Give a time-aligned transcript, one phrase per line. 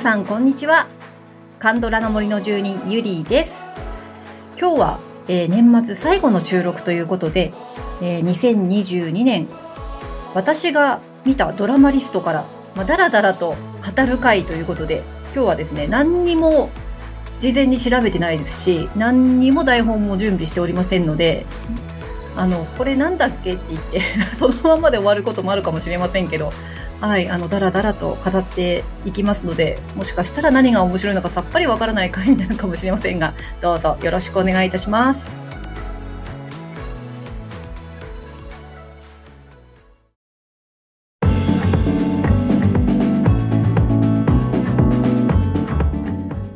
[0.00, 0.88] さんこんにちは。
[1.58, 3.60] カンドラの森の住人ゆりです。
[4.58, 7.52] 今日は、えー、年末最後の収録ということで、
[8.00, 9.46] えー、2022年
[10.32, 13.56] 私が見たドラマリストから、まあ、だらだらと
[13.94, 15.02] 語る回ということで
[15.34, 16.70] 今日はですね何にも
[17.38, 21.44] 事前に調べてないですし何にも台本も準備しておりませんので
[22.36, 24.00] あのこれなんだっけって言って
[24.34, 26.54] そのままで終わることもあるかもしれませんけど
[27.00, 33.32] はいあのだらだらと語っていきますのでもしかしたら何が面白いのかさっぱりわからない回になるかもしれませんが
[33.62, 35.30] どうぞよろしくお願いいたします。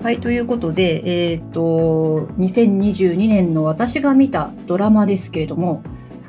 [0.02, 5.82] はい、ということで、えっ、ー、と、2022年の私が見たドラマですけれども、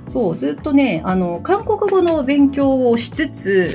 [0.08, 3.74] そう、ずっとね、あの、韓国語の勉強をしつつ、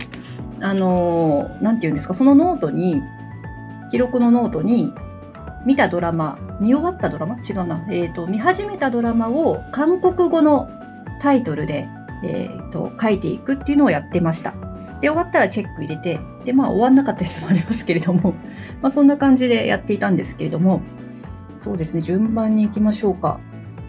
[0.63, 3.03] あの、なんて言うんですか、そのノートに、
[3.91, 4.93] 記録のノートに、
[5.67, 7.37] 見たドラマ、見終わったドラマ？
[7.37, 7.85] 違うな。
[7.91, 10.71] えっ、ー、と、見始めたドラマを韓国語の
[11.21, 11.87] タイトルで、
[12.25, 14.55] えっ、ー、と、書いていくっていうのをやってました。
[15.01, 18.35] で、終わったらチェック入れて、で、まあ終わんなかったやつもありますけれども、
[18.81, 20.81] まあそんな感じでやっていたんですけれども、
[21.59, 23.39] そうですね、順番に行きましょうか。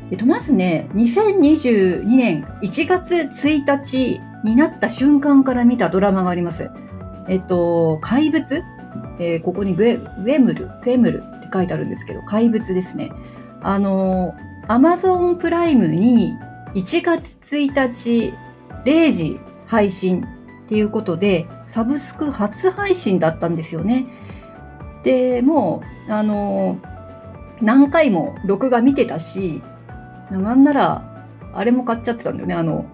[0.09, 6.69] えっと、まずね、2022年1月1日になった瞬間から見たドラマがあります。
[7.27, 8.63] えっと、怪物？
[9.19, 13.11] えー、ここにウェウェムル、クエムルって書いてあるんですけど、怪物ですね。
[13.61, 14.35] あの、
[14.67, 16.33] アマゾンプライムに
[16.73, 18.33] 1月1日
[18.85, 20.25] 0時配信
[20.65, 24.07] っていうことで、サブスク初配信だったんですよね。
[25.03, 26.79] で、もう、あの、
[27.61, 29.61] 何回も録画見てたし、
[30.31, 32.85] なんなら、あれも買っちゃってたんだよね、あの、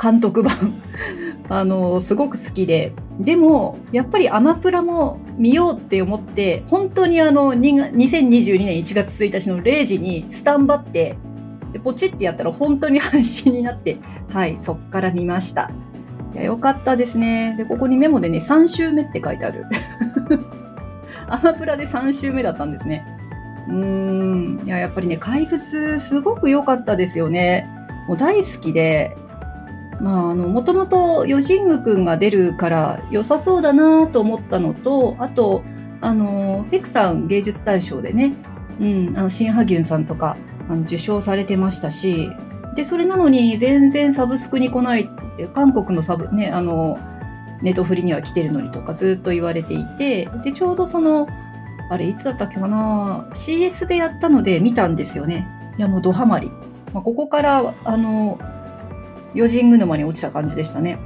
[0.00, 0.82] 監督版。
[1.48, 2.92] あの、すごく好きで。
[3.20, 11.16] でも、やっぱりアマプラも見ようって思って、本当にあの、2022年1月1日の0時にスタンバって、
[11.72, 13.98] でポチってやったら本当に配信になって、
[14.28, 15.70] はい、そっから見ました。
[16.34, 17.54] いや、よかったですね。
[17.56, 19.64] で、ここにメモでね、3週目って書いてある。
[21.28, 23.04] アマプラで3週目だったんですね。
[23.68, 24.66] うーん。
[24.66, 27.68] いや、やっぱりね、怪物、すごく良かったですよね。
[28.08, 29.16] もう大好きで、
[30.00, 35.62] まあ、あの、もともと、ヨジングくんが出るから良さそうだなと思ったのと、あと、
[36.00, 38.34] あの、ペクさん芸術大賞でね、
[38.80, 40.36] うん、あの、シンハギュンさんとか、
[40.68, 42.30] あの、受賞されてましたし、
[42.74, 46.98] で、それなのに全然サブスクに来ないって韓国のサブ、ね、あの、
[47.62, 51.26] ネトフリには来てるのにとかずっと言われていて、で、ちょうどその、
[51.88, 55.48] あれ、いつだったっけかな ?CS でやったので見たんですよね。
[55.78, 56.50] いや、もうドハマり。
[56.92, 58.38] まあ、ここから、あの、
[59.36, 60.98] ヨジング沼に落ちた感じでしたね。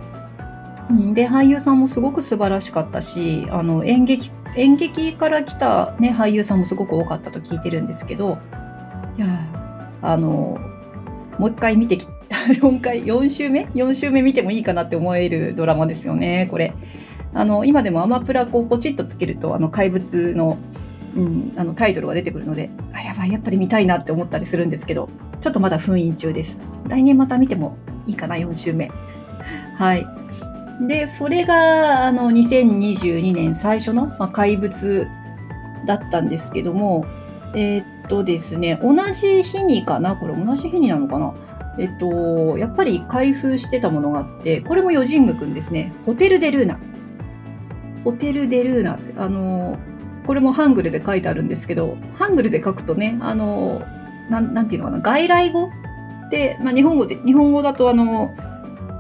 [0.91, 8.39] うん、で、俳優さんもすごく素晴らしかったし、あの、演劇、演劇から来たね、俳優さんもすごく多かったと聞いてるんですけど、
[9.17, 9.27] いや
[10.03, 10.59] あの、
[11.39, 16.75] もう一回見てき、 4回、4週目 ?4 週目見てもいいかなって思えるドラマですよね、これ。
[17.33, 20.59] あの、今でもアマプラこうポチッとつけると、あの、怪物の、
[21.17, 25.09] うん、あの、タイトルが出てくるので、あ、やばい、やっぱり見たいなって思ったりするんですけど、
[25.41, 26.59] ちょっとまだ封印中です。
[26.89, 28.91] 来年また見てもいいかな、4週目。
[29.77, 30.07] はい。
[30.87, 35.07] で、それが、あの、2022年最初の、まあ、怪物
[35.87, 37.07] だったんですけども、
[37.55, 41.35] えー、っとですね、同じ日にかなこれ同じ日になのかな？
[41.79, 45.93] えっと、やっぱり開封してたものがあって、これもヨジングくんですね。
[46.05, 46.79] ホテルデルーナ。
[48.05, 49.79] ホテルデルーナって、あの、
[50.27, 53.83] これもハングルで書いてあるんですけど、ハングルで書くとね、あの、
[54.31, 55.71] なん、なんていうのかな、外来語
[56.27, 58.35] って、まあ、日本語で、日本語だとあの、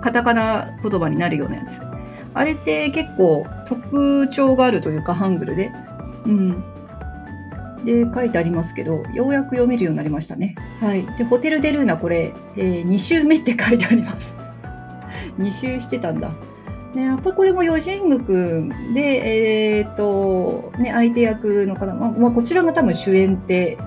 [0.02, 1.80] カタカナ言葉になるようなやつ。
[2.32, 5.72] あれって結構特徴があるというか、ハングルで。
[6.26, 6.64] うん。
[7.84, 10.54] で、書いてありますけど、ようやく読めるようになりましたね。
[10.80, 11.06] はい。
[11.16, 14.34] で、ホテルデルーナ、これ、えー、2週目って書いてあります。
[15.38, 16.30] 2週してたんだ。
[16.94, 23.78] ね、やっぱこれもヨジングくんで、えー、っと、ね、相手役の方、まあ、まあ、こちらが多分主演って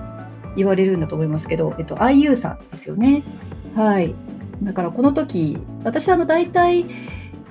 [0.56, 3.22] 言われるんだと思いますけど、えっと、IU さんですよね。
[3.74, 4.14] はい。
[4.62, 6.86] だからこの時、私あの大体、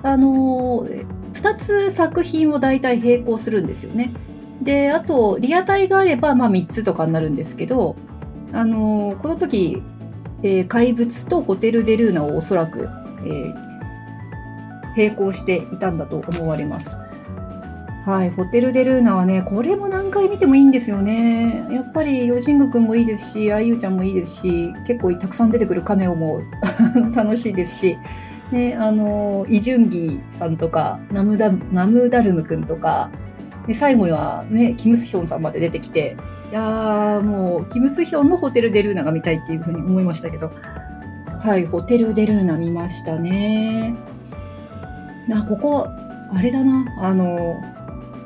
[0.02, 0.86] あの、
[1.34, 4.14] 2つ作品を大体並行するんですよね。
[4.62, 7.96] で、あと、リアタイがあれば、まあ3つとかになるんですけど、
[8.52, 9.82] あの、この時、
[10.42, 12.88] えー、怪物とホテル・デ・ルーナをおそらく、
[13.24, 13.54] えー、
[14.96, 16.98] 並行していたんだと思われます。
[18.04, 21.66] はい、ホテル・デ・ルーナはね、これも何回見てもいいんですよね。
[21.70, 26.42] やっぱり、ヨジングくんもいいですし、あゆちゃんもいいですし、結構たくさん出てくるカメオも
[27.16, 27.98] 楽しいですし、
[28.52, 33.10] ね、あの、イジュンギさんとか、ナムダナムダルムくんとか、
[33.66, 36.14] で、最後にはね、キム・スヒョンさんまで出てきて、
[36.50, 40.52] いやー、もう、キム・スヒョンのホテル・デルーナが見たいっていうふうに思いましたけど、
[41.40, 43.94] はい、ホテル・デルーナ見ましたね。
[45.32, 45.88] あ、ここ、
[46.34, 47.62] あれだな、あの、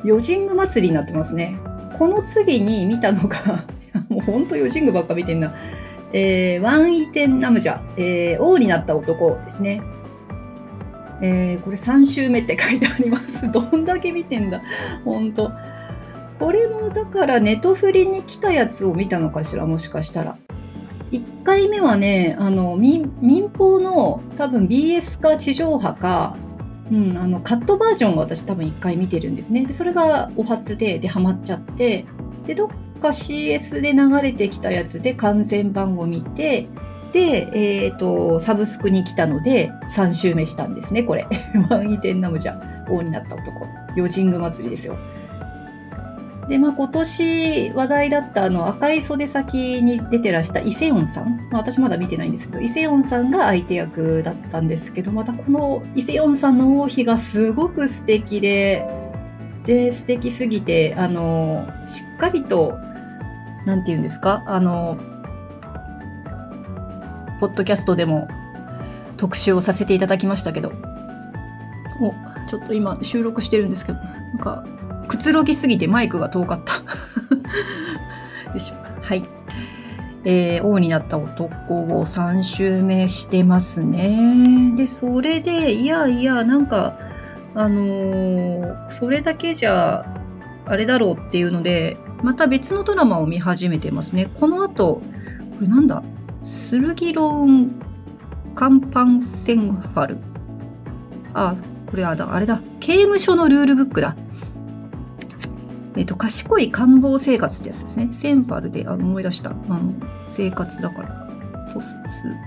[0.05, 1.59] ヨジング祭りになってますね。
[1.99, 3.65] この次に見たのが
[4.09, 5.55] もうほんとヨジングばっか見てんな。
[6.13, 9.83] えー、ワン・イテン・ナムジャ、えー、王になった男ですね。
[11.21, 13.49] えー、これ3週目って書いてあります。
[13.51, 14.63] どんだけ見てんだ。
[15.05, 15.53] ほんと。
[16.39, 20.37] これもだからネトフリに来たやつを見たのかしら、もしかしたら。
[21.11, 26.37] 1回目はね、あの、民民放の多分 BS か地上波か、
[26.91, 29.65] うん、あのカットバージョンを私多分1回見てるんですね。
[29.65, 32.07] で、それがお初で、で、ハマっちゃって、
[32.47, 32.69] で、どっ
[33.01, 36.69] か CS で流れてきたやつで完全版を見て、
[37.13, 41.27] で、え、ー、と、サブスクに来たので、3周目したんですね、これ。
[41.71, 43.67] ワンイテンナムジャ、王になった男。
[43.97, 44.97] ヨジング祭りですよ。
[46.49, 58.87] で、まあ、今年話題だったあの赤い袖先に出てらしたイセヨンさん、まあ、私まだ見てないんですけど、イセヨンさんが相手役だったんですけど、またこのイセヨンさんの王妃がすごく素敵で、
[59.67, 62.79] で、素敵すぎて、あの、しっかりと、
[63.67, 64.99] なんて言うんですか、あの、
[67.41, 68.27] ポッドキャストでも
[69.19, 70.73] 特集をさせていただきましたけど、
[72.01, 72.15] お、
[72.49, 74.65] ちょっと今収録してるんですけど、なんか、
[75.09, 76.75] くつろぎすぎてマイクが遠かった。
[78.53, 78.75] よいしょ。
[79.03, 79.25] はい。
[80.25, 84.75] えー、王になった男を3周目してますね。
[84.77, 86.99] で、それで、いやいや、なんか、
[87.55, 90.05] あのー、それだけじゃ、
[90.67, 94.29] あれだろうっていうので、また別のドラマを見始めてますね。
[94.35, 95.03] この後、こ
[95.63, 96.03] れなんだ？
[96.43, 97.71] スルギローン・
[98.55, 100.19] カンパンセンファル。
[101.33, 101.55] あ、
[101.87, 102.61] これはだ、あれだ。
[102.81, 104.15] 刑務所のルールブックだ。
[105.99, 108.09] えっ、と、賢い官房生活ってやつですね。
[108.13, 109.51] センファルで、あ思い出した。
[109.51, 109.93] あの、
[110.27, 111.29] 生活だから。
[111.67, 111.97] そうす、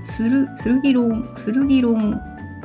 [0.01, 2.19] す、する、するぎろん、するぎろん、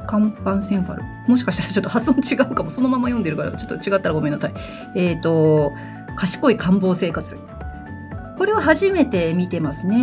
[0.06, 1.02] カンパンセンファル。
[1.26, 2.70] もしかしたら ちょっと発音違うかも。
[2.70, 4.54] そのまま読んでるから、ちょっと違ったらごめんなさい。
[4.94, 5.72] えっ、ー、と、
[6.14, 7.36] 賢い官房生活。
[8.38, 9.96] これは初めて見てますね。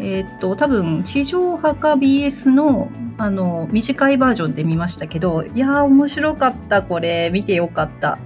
[0.00, 7.30] えっ、ー、と、多分、地上波か BS の、あの、短いバージョンで見ましたけど、いやー、面白かった、これ。
[7.32, 8.18] 見てよかった。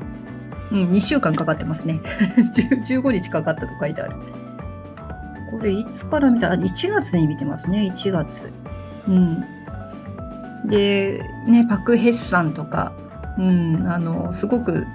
[0.70, 2.00] うん、2週間かかってますね。
[2.86, 4.16] 15日かかったと書いてある。
[5.50, 8.52] これ、いつから見た ?1 月に見てますね、1月。
[9.06, 9.44] うん。
[10.66, 12.92] で、ね、パク・ヘッサンとか、
[13.38, 14.86] うん、あの、すごく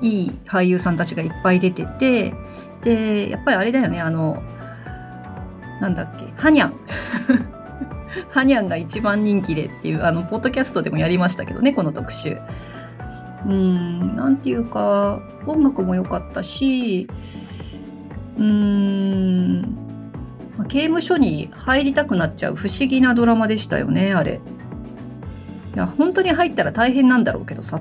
[0.00, 2.34] いい俳優さんたちがいっぱい出てて、
[2.82, 4.42] で、やっぱりあれだよね、あの、
[5.80, 6.72] なんだっけ、ハニャン。
[8.30, 12.38] ハニャンが一番人気でっていう、あの、ポッドキャストでもやりましたけどね、この特集。
[13.46, 17.08] うん、なんていうか、音楽も良かったし、
[18.36, 19.78] うーん、
[20.68, 24.40] 刑務所に入りたくなっちゃう不思議なドラマでしたよね、あれ。
[25.74, 27.80] いや、本当に入ったら大変なんだろうけどさ。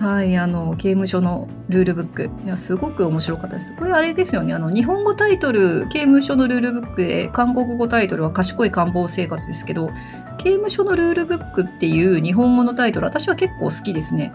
[0.00, 2.30] はい、あの、刑務所のルールブック。
[2.44, 3.74] いや、すごく面白かったです。
[3.76, 4.54] これあれですよね。
[4.54, 9.90] あの、日本語タイトル、刑務所のルールブックで、韓国語タイトルは賢い官房生活ですけど、
[10.38, 14.32] 刑務所のルールブックっていう日本語のタイトル、私は結構好きですね。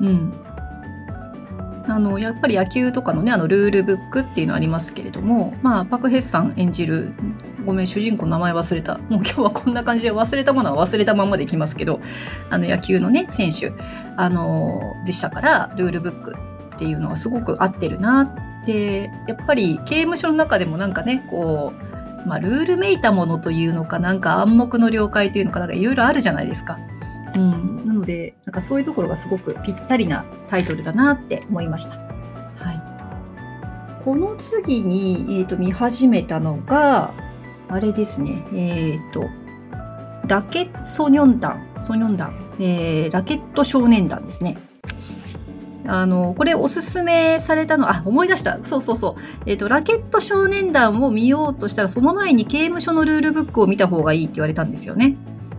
[0.00, 0.32] うん。
[1.86, 7.14] あの、やっぱり野球とかのね、あの、ルールブックっていうのありますけれども、まあ、パク・ヘッサン演じる、
[7.68, 8.96] ごめん、主人公名前忘れた。
[8.96, 12.00] もう今日はこんな感じで忘れたものは忘れたままでいきますけど、
[12.48, 13.72] あの、野球のね、選手、
[14.16, 16.34] あの、でしたから、ルールブック
[16.76, 21.74] っていうのはすごく合ってるなって、やっぱり刑務所の中でもなんかね、こ
[22.24, 26.78] う、まあ、ルールめいたものというのか、なんか暗黙の了解というのか、なんかいろいろあるじゃないですか。
[27.36, 31.90] うん、なのでなんかそういうところがすごくぴったりなタイトルだなって思いました。
[31.90, 37.12] はい、この次に、えーと、見始めたのが
[37.68, 39.24] あれですねえっ、と
[40.26, 44.58] ラケットソニョン団ソニョン団、えー、ラケット少年団ですね。
[45.86, 48.58] あの、これおすすめされたの、あ、思い出した。
[48.64, 49.22] そうそうそう。
[49.46, 55.16] えっ、ー、と、ラケット少年団を見ようとしたら、その前に刑務所のルールブックを見た方がいいって言われたんですよね。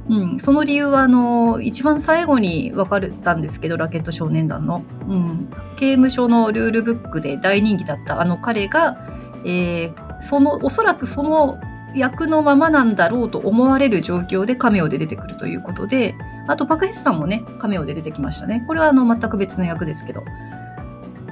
[0.08, 8.98] うん、その理由はあの一番最後に分かったんですけどラケット少年団の、うん、刑務所のルールブックで大人気だったあの彼が、
[9.46, 11.60] えー、そのおそらくその
[11.96, 16.15] 役のままなんだろうと思われる状況でカメオで出てくるということで
[16.48, 20.24] あとパクヘスさんもねカメオで出てきましたねこれはあの全く別の役ですけど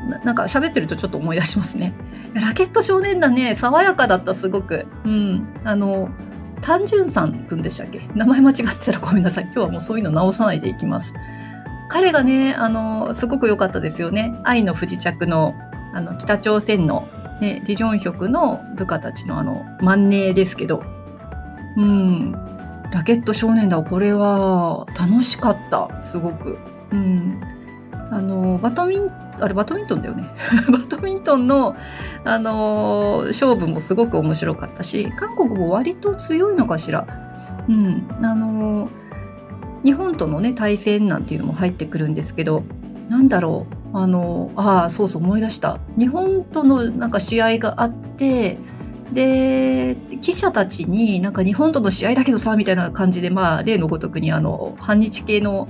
[0.09, 1.93] ななんか喋ってるとちょっと思い出しますね
[2.33, 6.09] ラケット少年団ね爽やかだったすごくうんあの
[6.61, 8.01] 単純さんくんでしたっけ？
[8.15, 9.43] 名前間違ってたらごめんなさい。
[9.43, 11.13] 今日はもうそういうの直さないでいきます。
[11.87, 14.33] 彼がね、あの、すごく良かったですよね。
[14.43, 15.53] 愛の不時着の、
[15.93, 17.07] あの、北朝鮮の、
[17.41, 20.83] ね、リジョンヒョクの部下たちのあの、万年ですけど、
[21.77, 22.31] うん、
[22.91, 26.57] ラケット少年団、これは楽しかった、すごく。
[26.91, 27.41] うん。
[28.09, 30.27] あの、バドミン、あれバドミントンだよね。
[30.71, 31.75] バドミントンの、
[32.23, 37.05] あの、勝負もすごく面白かったし、韓国も割と強いのかしら。
[37.67, 38.07] うん。
[38.21, 38.89] あの、
[39.83, 42.63] 日本とのね、対戦なんていうのも入ってくるんですけど、
[43.09, 43.76] なんだろう。
[43.97, 45.79] あの、ああ、そうそう思い出した。
[45.97, 48.57] 日本とのなんか試合があって、
[49.13, 55.67] で記者たちになんか日本との試合だけどさみたいな感じでまあ例のごとくにあの反日系の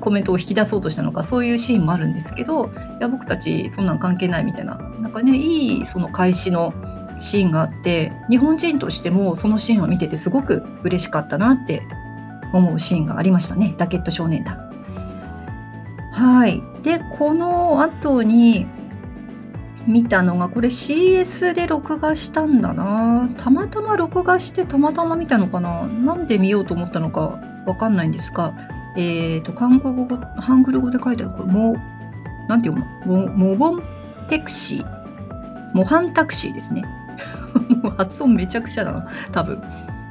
[0.00, 6.74] コメントを引き出そうとしたのかそういうシーンもあるんですけどいや僕たちそんなん関係ないみたいななんかねいいその開始の
[7.18, 11.82] シーンがあって日本人としてもそのシーンを見ててすごく嬉しかったなって
[12.52, 14.62] 思うシーンがありましたねラケット少年団。
[16.12, 18.66] はいでこの後に
[19.86, 28.54] 見たのがこれ CS で録画したんだなたまたま録画してたまたま見たのかななんで見ようと思ったのかわかんないんですが
[28.96, 31.76] えっ、ー、と、韓国語、ハングル語で書いてある、これ、も、
[32.48, 33.28] なんて読むの？
[33.28, 33.82] モボン
[34.28, 35.72] テクシー。
[35.74, 36.82] モハンタクシーですね。
[37.98, 39.62] 発音めちゃくちゃだな、多分。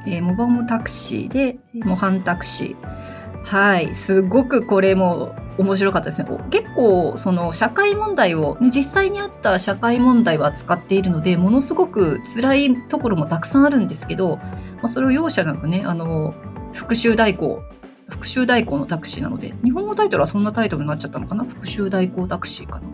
[0.06, 3.44] えー、モボンタクシーで、モハンタクシー。
[3.44, 3.94] はい。
[3.94, 6.28] すごくこれも面白かったですね。
[6.50, 16.34] 結構、その社会問題を、ね、実際にあった社会問題を扱っているので、ものすごく辛いところもたくさんあるんですけど、まあ、それを容赦なくね、あの、
[16.72, 17.62] 復讐代行
[18.08, 21.44] 復讐代行のタクシーなので、日本語タイトルはそんなタイトルになっちゃったのかな？
[21.44, 22.86] 復讐代行タクシーかな？
[22.86, 22.90] い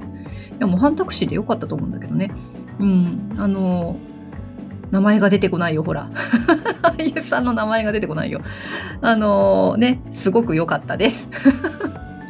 [0.59, 2.31] や、模範タクシーでよかったと思うんだけどね。
[2.79, 3.97] うん、あの、
[4.91, 6.09] 名前が出てこないよ、ほら。
[6.83, 8.41] 俳優さんの名前が出てこないよ。
[9.03, 11.29] あのね、すごく良かったです。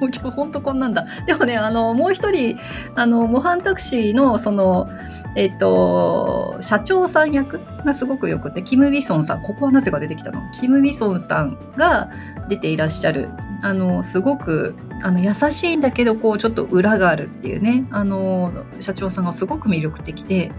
[0.02, 1.06] もう今日ほんとこんなんだ。
[1.26, 2.58] でもね、あの、もう一人、
[2.96, 4.88] あの、模範タクシーの、その、
[5.36, 10.40] えっと、社長さん役がすごくよくて、キム・ウィソンさん、ここはなぜか出てきたの？
[10.50, 12.10] キム・ウィソンさんが
[12.48, 13.28] 出ていらっしゃる、
[13.62, 20.50] あの、すごく、あの、優しいんだけど、こう、ちょっと裏があるっていうね、あの、社長さんがすごく魅力的で、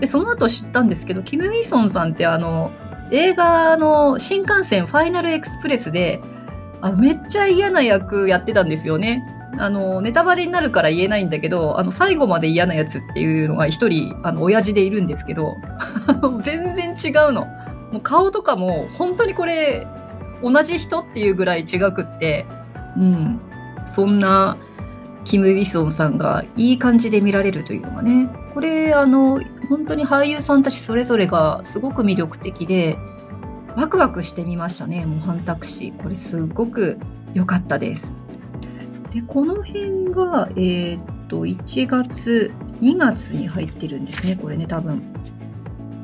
[0.00, 2.70] で、その後知ったんですけど、キム・ウィソンさんってあの、
[3.10, 6.22] 映画の新幹線ファイナルエクスプレスで、
[6.80, 9.24] あめっちゃ嫌な役やってたんですよね。
[9.58, 15.56] あの、ネタバレになるから言えないんだけど、あの、最後まで嫌なやつっていうのが一人、あの、親父でいるんですけど、
[16.42, 17.46] 全然違うの。
[17.92, 19.86] もう顔とかも、本当にこれ、
[20.42, 22.46] 同じ人っていうぐらい違くって、
[22.96, 23.40] うん。
[23.86, 24.56] そんな、
[25.24, 32.96] キム・ウィソンさんがいい感じで見られるというのがね、これ、あの、本当に俳優さんたちそれぞれがすごく魅力的で、
[33.78, 36.02] ワクワクしてみましたね、模範タクシー。
[36.02, 36.98] これすごく
[37.32, 38.12] 良かったです。
[39.12, 45.00] で、この辺が、えー、っと、1月、2月に入ってるんですね、これね、多分。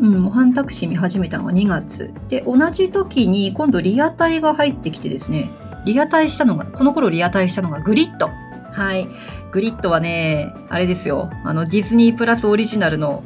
[0.00, 2.14] うん、模範タクシー見始めたのが2月。
[2.28, 5.50] で、同じ時に今度リアタイが入ってきてですね、
[5.84, 8.30] リアタイしたのが、この頃リアタイしたのがグリッド。
[8.70, 9.08] はい。
[9.50, 11.28] グリッドはね、あれですよ。
[11.42, 13.24] あの、ディズニープラスオリジナルの、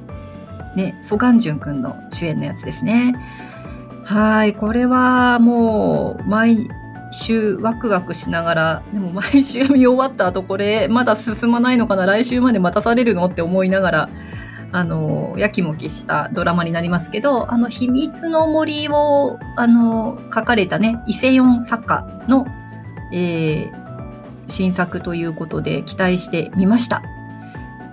[0.75, 3.15] ね、ソガンジュンくんの主演のやつですね。
[4.09, 4.55] はい。
[4.55, 6.67] これはもう、毎
[7.11, 14.09] 週ワクワクしながら、でも毎週見終わった後これまだ進まないのかな来週まで待たされるのって思いながら、
[14.73, 22.47] あの、やきもきしたドラマになりますけど、あの、秘密の森を、あの、書かれたね、伊勢四作家の、
[23.13, 23.73] えー、
[24.49, 27.03] 新作ということで期待してみました。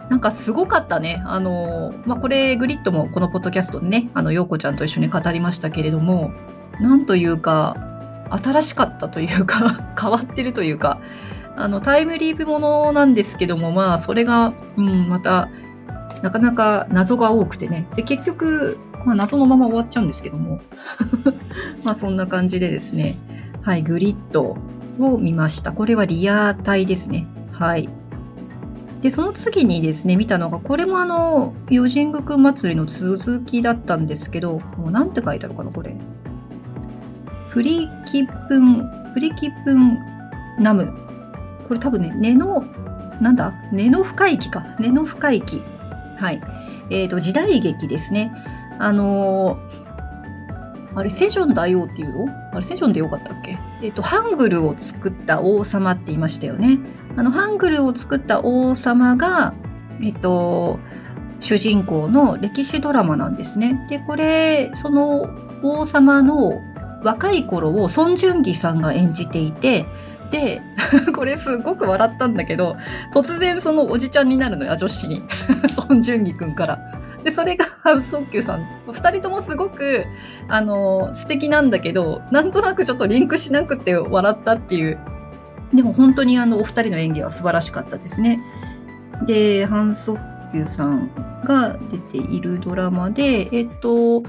[0.09, 1.23] なんかすごかったね。
[1.25, 6.31] あの、まあ、これグリッドもこのポッドキャストでね、あの、ようこちゃんと一緒に語りましたけれども、
[6.79, 7.75] なんというか、
[8.29, 10.99] 新しかったというか 変わってるというか、
[11.55, 15.49] あの、タイムリープものなんですけども、まあ、それが、うん、また、
[16.21, 17.87] なかなか謎が多くてね。
[17.95, 20.59] で、結局、まあ、謎のまま終わっちゃうんですけども。
[21.83, 23.15] まあ、そんな感じでですね。
[23.61, 24.57] はい、グリッド
[24.99, 25.71] を見ました。
[25.71, 27.27] これはリアタイですね。
[27.51, 27.89] はい。
[29.01, 35.95] で、その次にですね、見たのが、これもあの、ヨジングク祭りの続きだったんですけど、もうなんて書いてあるかな、これ。
[37.51, 39.97] プリキプン、プリキプン
[40.59, 40.91] ナム。
[41.67, 42.65] これ多分ね、根の、
[43.21, 43.53] なんだ？
[43.71, 44.65] 根の深い木か。
[44.79, 45.61] 根の深い木。
[46.17, 46.41] はい。
[46.89, 48.33] え、ー、と、時代劇ですね。
[48.77, 52.33] あのー、あれ、セジョン大王っていうの？
[52.51, 53.57] あれ、セジョンでよかったっけ？
[53.81, 56.79] えっ、と、ハングルを作った王様って言いましたよね。
[57.17, 59.53] あの、ハングルを作った王様が、
[60.01, 60.79] えっと、
[61.39, 63.85] 主人公の歴史ドラマなんですね。
[63.89, 65.29] で、これ、その
[65.63, 66.61] 王様の
[67.03, 69.85] 若い頃を孫淳義さんが演じていて、
[70.31, 70.61] で、
[71.15, 72.77] これすごく笑ったんだけど、
[73.13, 75.23] 突然そのおじちゃんになるのよ、女子に。
[75.77, 76.79] 孫淳義くんから。
[77.23, 78.65] で、それがハウスソッキュさん。
[78.91, 80.05] 二人ともすごく、
[80.47, 84.97] あの、素敵なんだけど、なんとなくちょっとリンクしなくて笑ったっていう。
[85.73, 88.41] でも本当にあの、お二人の演技は素晴らしかったですね。
[89.25, 91.09] で、ハン・ソッキュさん
[91.43, 94.23] が出ているドラマで、えっと、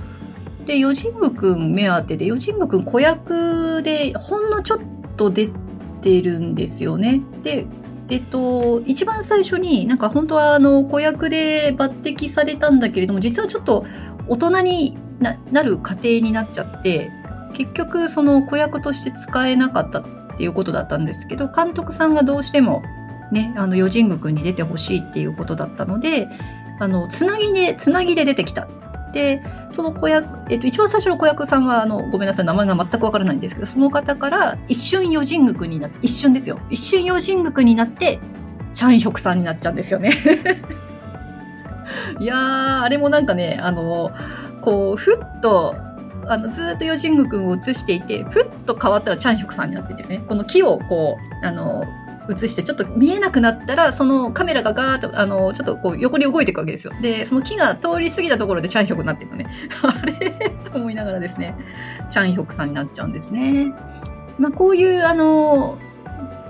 [0.64, 4.78] で、ヨジングくん目当てで、ヨジングくん子役でほんのちょっ
[5.16, 5.48] と出
[6.00, 7.20] てるんですよね。
[7.42, 7.66] で、
[8.08, 13.84] えっと、一番最初になんか本当はあの子役で抜擢されたんだけれども、実はちょっと
[14.28, 14.96] 大人に
[15.50, 17.10] なる過程になっちゃって、
[17.54, 20.04] 結局その子役として使えなかった
[20.36, 22.82] っていうことだったんですけど、監督さんがどうしても
[23.32, 26.28] ね、あの、ヨジング君に出てほしいっていうことだったので、
[26.78, 28.68] あの、つなぎで、つなぎで出てきた
[29.12, 36.60] で、その子役、えっと、一番最初の子役さんは、あの、ごめんなさい、名前が全くわからないんですけど、その方から一瞬余人国になって、一瞬ですよ。
[36.68, 38.20] 一瞬余人国になって、
[38.74, 40.12] チャンヒョクさんになっちゃうんですよね。
[42.20, 44.10] いやー、あれもなんかね、あの、
[44.60, 45.76] こう、ふっと、
[46.28, 51.84] あの、ずっとヨジング君を映していて、ふっと変わったらチャンヒョクさんになってですね、この木をこう、あの、
[52.28, 56.92] 映してちょっと見えなくなったらそのカメラがガーッとあのちょっとこう横に動いていくわけですよ。
[57.00, 59.46] でその木が通り過ぎたところでチャンヒョクになっていくね。
[59.82, 60.12] あれ？
[60.64, 61.54] と思いながらですね。
[62.10, 63.72] チャンヒョクさんになっちゃうんですね。
[64.38, 65.78] まあこういうあの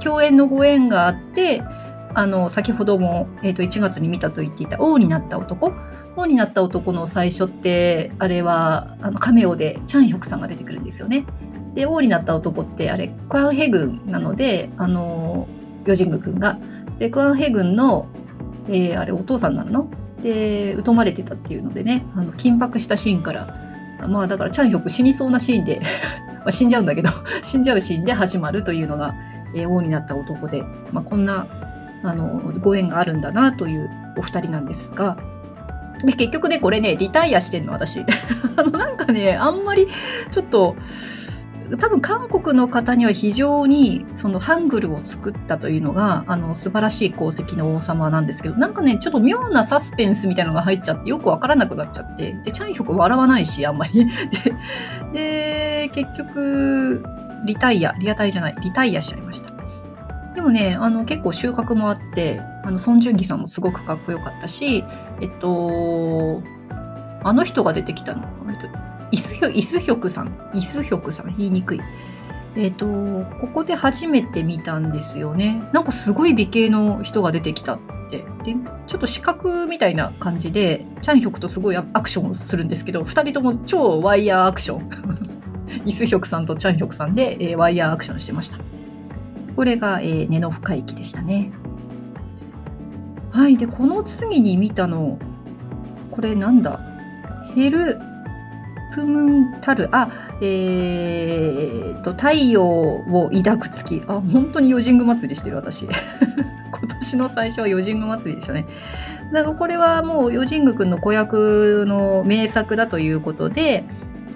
[0.03, 1.63] 共演のご縁があって
[2.15, 5.73] あの先ほども、えー、と1月に見たと言っていた王になった男。
[6.17, 11.27] 王になった男の最初ってあれはあのカメオでチャンヒョクさんが出てくるんですよね
[11.75, 15.47] で王になった男ってあれクアンヘ軍なのであの
[15.87, 16.59] ヨジング君が。
[16.99, 18.07] で、クアンヘ軍の、
[18.69, 19.89] えー、あれお父さんなの？
[20.23, 23.55] で、疎まれてたっていうのでね、あの、緊迫したシーンから、
[24.09, 25.81] まあだからチャンヒョク死にそうなシーンで
[26.45, 27.09] ま死んじゃうんだけど
[27.43, 29.15] 死んじゃうシーンで始まるというのが、
[29.55, 31.47] えー、王になった男で、まあこんな、
[32.03, 35.17] あの、ご縁があるんだなというお二人なんですが、
[36.05, 38.01] で、結局ね、これね、リタイアしてんの、私。
[38.57, 39.89] あの、なんかね、あんまり、
[40.31, 40.77] ちょっと、
[41.81, 54.07] 多分韓国の方には非常にそのハングルを作ったというのがあの素晴らしい功績の王様なんですけどなんかねちょっと妙なサスペンスみたいなのが入っちゃってよくわからなくなっちゃってでチャンヒョク笑わないしあんまり
[55.13, 57.05] でで結局
[57.45, 59.53] リタイアリアタイじゃないリタイアしちゃいました
[60.35, 64.85] でもねあの結構収穫もあってあのソン・ジュンギさんもすごくかっこよかったし
[65.21, 66.43] えっと
[67.23, 68.37] あの人が出てきたの
[69.11, 71.81] イスヒョイスヒョクさん、イスヒョクさん、言いにくい。
[72.57, 75.63] えっ、と、ここで初めて見たんですよね。
[75.73, 77.79] なんかすごい美形の人が出てきたっ
[78.11, 78.25] て。
[78.45, 84.91] で、ちょっと視覚みたいな感じで、チャンヒョクとすごいアクションをするんですけど、二人とも超ワイヤーアクション。
[85.85, 88.59] イスヒョクさんとチャンヒョクさんで、えー、ワイヤーアクションしてました。
[89.55, 91.53] これが、えー、根の深い木でしたね。
[93.37, 93.59] はい。
[93.59, 95.19] で、この次に見たの、
[96.11, 96.81] これなんだ？
[97.55, 97.99] ヘル、
[98.95, 100.09] プムンタル、あ、
[100.41, 104.03] えー、と、太陽を抱く月。
[104.09, 105.83] あ、本当にヨジング祭りしてる、私。
[105.85, 105.93] 今
[106.99, 108.65] 年の最初はヨジング祭りでしたね。
[109.35, 113.85] だからこれはもうヨジングくんの子役の名作だということで、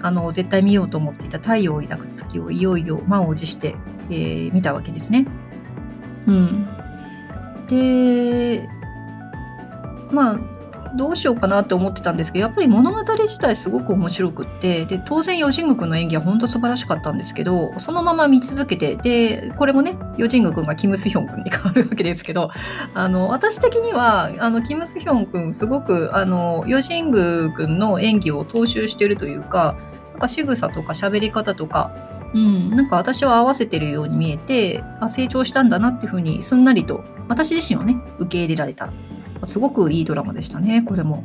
[0.03, 3.73] あの、絶対見ようと思っていた太陽を抱く月をいよいよ満を持して、
[4.11, 5.25] えー、見たわけですね。
[6.27, 6.67] うん。
[7.67, 8.69] で、
[10.11, 10.39] まあ、
[10.95, 22.49] どうしようかなって思ってたんですけどやっぱり物語自体すごく面白くってで当然ヨジング君の演技は本当素晴らしかったんですけどそのまま見続けてでこれもねヨジング君がキム・スヒョン君に変わるわけですけど
[22.93, 29.75] あの私的にはあのキム・スヒョン君すごくあのヨジング君の演技を踏襲してるというか
[30.11, 31.91] なんか仕草とか喋り方とか
[32.33, 38.93] うん、なんか私は合わせてるように見えてあ成長したんだなっていうふうにすんなりと私自身はね受け入れられた。
[39.43, 41.23] すごくいいドラマでしたね、これも。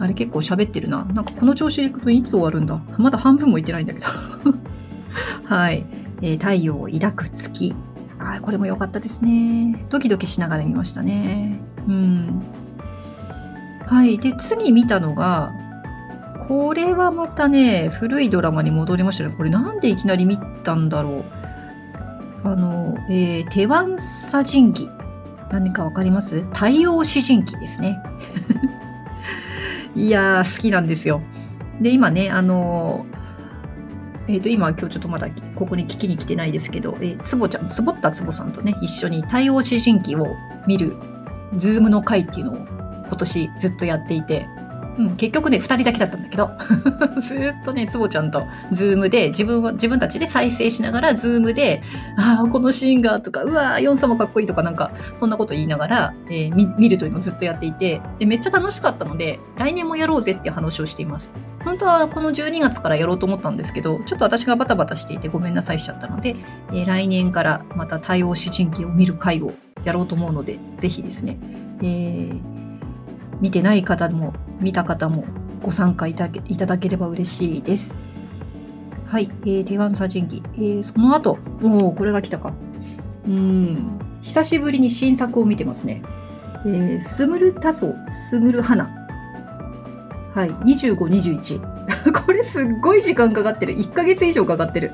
[0.00, 1.04] あれ結構喋ってるな。
[1.04, 4.06] なんかこの調子でいくといつ終わるんだまだ半分もいってないんだけど。
[5.44, 5.84] はい、
[6.22, 7.74] えー、太陽を抱く月。
[8.20, 9.84] あこれも良かったですね。
[9.90, 11.60] ドキドキしながら見ましたね。
[11.86, 12.42] うん。
[13.86, 14.18] はい。
[14.18, 15.52] で、次見たのが、
[16.46, 19.34] これはまたね、古いドラマに戻りましたね。
[19.36, 21.24] これなんでいきなり見たんだろう。
[22.44, 24.88] あの、えー、テワンサ神器
[25.50, 26.42] 何かわかります？
[26.52, 27.98] 太陽詩人期ですね。
[29.96, 31.22] いやー、好きなんですよ。
[31.80, 33.06] で、今ね、あの
[34.28, 40.26] えっ、ー、と、今、今日ちょっとまだここに聞きに来てないですけど、えー、つぼちゃん、つぼったつぼさんとね、一緒に太陽詩人記を
[40.66, 40.96] 見る、
[41.56, 42.56] ズームの会っていうのを
[43.06, 44.46] 今年ずっとやっていて、
[44.98, 46.50] うん、結局ね、二人だけだったんだけど、
[47.20, 51.82] ずっとね、つぼちゃんとズームで、自分は、自分たちで再生しながら、ズームで、
[52.16, 61.30] ああ、このシーンが、とか、うわー、ヨン様かっこいいとか、なんか、そんなこと言いながら、えー、見るというのをずっとやっていてで、めっちゃ楽しかったので、来年もやろうぜっていう話をしています。
[61.64, 66.36] 本当はこの12月からやろうと思ったんですけど、ちょっと私がバタバタしていてごめんなさいしちゃったので、
[66.70, 69.52] えー、来年からまた対応詩人記を見る会を
[69.84, 71.38] やろうと思うので、ぜひですね、
[71.82, 72.57] えー、
[73.40, 75.24] 見てない方も、見た方も
[75.62, 77.98] ご参加いただければ嬉しいです。
[79.06, 80.42] はい、えー、テワンサジンギ。
[80.54, 82.52] えー、その後、おお、これが来たか。
[83.26, 86.02] うん、久しぶりに新作を見てますね。
[86.66, 88.84] えー、スムルタソ、スムルハナ。
[90.34, 91.78] はい、25、21。
[92.26, 93.74] これすっごい時間かかってる。
[93.76, 94.92] 1ヶ月以上かかってる。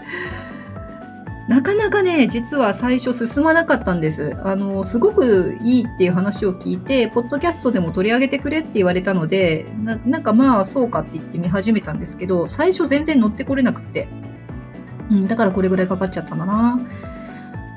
[1.48, 4.34] なかなかね、実は最初進まなかったんです。
[4.42, 14.08] あの、すごくいいっていう話を聞いて、ポッドキャストでも取り上げてくれって言われたので、ななんかまあそうかって言って見始めたんですけど、最初全然乗ってこれなくって。
[15.10, 16.80] うん、だからこれぐらいかかっちゃったんだな。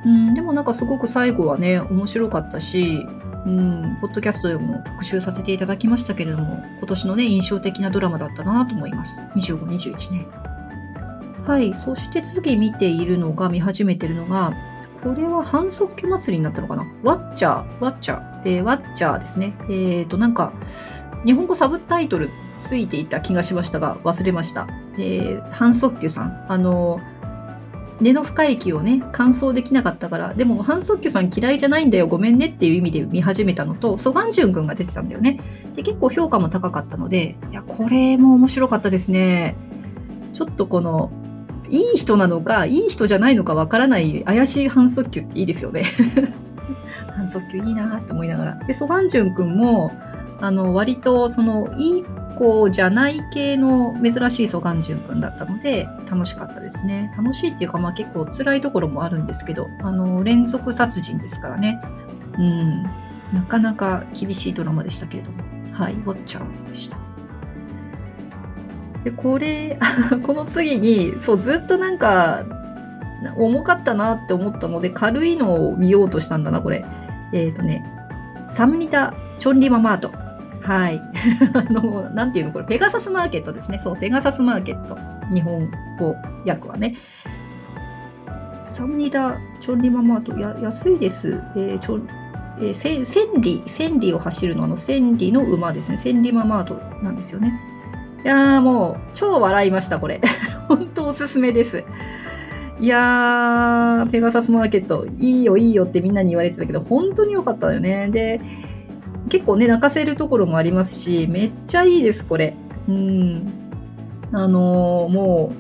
[0.06, 3.06] うん、でもなんかすごく最後はね、面白かったし、
[3.46, 9.20] うん、ポッドキャストでも特集させていただきましたけれども、今年のね、印象的なドラマだったなと思います。
[9.36, 10.26] 25、21ね。
[11.48, 11.74] はい。
[11.74, 14.54] そして次見ているのが、見始めてるのが、
[15.02, 16.84] これは反則球祭りになったのかな？
[17.04, 19.54] ワッチャー、ワッチャー、えー、ワッチャーですね。
[19.70, 20.52] えっ、ー、と、なんか、
[21.26, 24.68] 日本語サブタイトルついていた気がしましたが、忘れました。
[24.98, 26.46] えー、反則球さん。
[26.50, 27.00] あの、
[28.02, 35.40] 根の深い木をね、乾燥できなかったから、でも、反則球さん嫌いじゃないんだよ、ごめんねっていう意味で見始めたのと、ソガンジュン君が出てたんだよね。
[35.76, 39.56] で、結構評価も高かったので、いや、これも面白かったですね。
[40.34, 41.10] ちょっとこの、
[41.70, 45.86] いい人なのか、いい人じゃないのかわからない怪しい反則球っていいですよね。
[47.16, 48.56] 反則球いいなって思いながら。
[48.68, 49.92] で、ソガンジュン君も、
[50.40, 52.06] あの、割と、その、いい
[52.38, 57.12] 子じゃない系の珍しいソガンジュン君だったので、楽しかったですね。
[57.18, 61.82] 楽しいっていうか、まあ結構辛いところもあるんですけど、あの、連続殺人ですからね。
[62.38, 62.84] うん。
[63.34, 65.38] なかなか厳しいドラマでしたけれども。
[65.74, 67.07] はい、ウォッチャーでした。
[69.08, 69.80] で、これ、
[70.24, 72.44] この次に、そう、ずっとなんか、
[73.38, 76.84] 重かったなって思ったので、軽いのを見ようとしたんだな、これ。
[77.34, 77.86] えっ、ー、とね、
[78.50, 80.12] サムニタ・チョンリママート。
[80.62, 81.02] はい。
[81.56, 82.52] あの、なんていうの？
[82.52, 83.80] これ、ペガサスマーケットですね。
[83.82, 84.98] そう、ペガサスマーケット。
[85.34, 86.14] 日本語
[86.46, 86.96] 訳はね。
[88.70, 91.42] サムニダ・チョンリママート、や、安いです。
[91.56, 92.00] えー、ちょ
[92.60, 95.98] えー、千里、千里を走るのあの千里の馬ですね。
[95.98, 97.77] 千里ママートなんですよね。
[98.24, 100.22] いやーもう、超笑いました、これ。
[100.68, 101.84] 本当おすすめです。
[102.80, 108.10] いやー、ペガサスマーケット、いいよいいよってみんなに言われてたけど、本当に良かったよね。
[108.10, 108.42] で、
[109.30, 112.56] 結構ね、泣かせるところもありますし、めっちゃいいです、これ。
[112.88, 113.52] うん。
[114.32, 115.54] あのー、も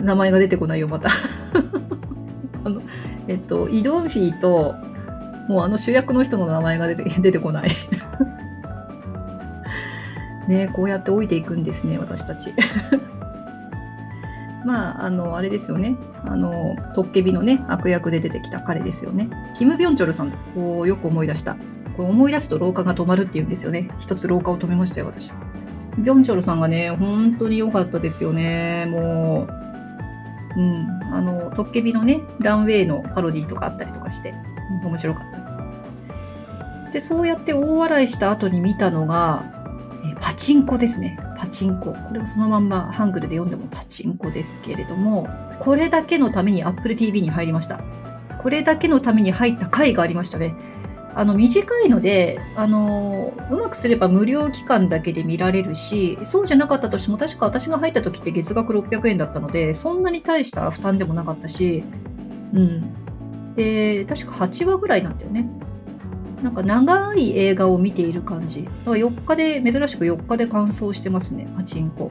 [0.00, 1.10] う、名前が出てこないよ、また。
[2.64, 2.82] あの、
[3.28, 4.74] えっと、イドンフィーと、
[5.48, 7.70] もうあの主役の人の名前が出て出てこない
[10.48, 12.54] ね、こうやって老いていくんですね、私たち。
[14.64, 15.96] まあ、あの、あれですよね。
[16.24, 19.28] あの、トッケビのね、悪役で出てきた彼ですよね。
[19.54, 21.56] キム・ビョンチョルさんをよく思い出した。
[21.96, 23.88] これ思い出すと老化が止まるっていうんですよね。
[23.98, 25.32] 一つ老化を止めましたよ、私。
[25.98, 28.86] ビョンチョルさんがね、本当に良かったですよね。
[28.90, 29.48] も
[30.56, 34.34] う、うん、あの、トッケビのね、ランウェイのパロディとかあったりとかして、
[34.84, 35.50] 面白かったです。
[36.92, 39.59] で、そうやって大笑いした後に見たのが、
[40.04, 41.18] えパチンコですね。
[41.36, 41.92] パチンコ。
[41.92, 45.28] これはそのまんまハングルで読んでもパチンコですけれども、
[45.60, 47.80] これだけのために Apple TV に入りました。
[48.38, 50.54] これだけのために入った回がありましたね。
[51.14, 61.82] あの、短いので、あの、うまくすれば無料期間だけで見られるし、そうじゃなかったとしても、確か私が入った時って月額600円だったので、そんなに大した負担でもなかったし、
[62.54, 63.54] うん。
[63.54, 65.48] で、確か8話ぐらいなんだよね。
[66.42, 68.64] なんか長い映画を見ている感じ。
[68.64, 72.10] だから4日で、珍しく4日で完走してますね、パチンコ。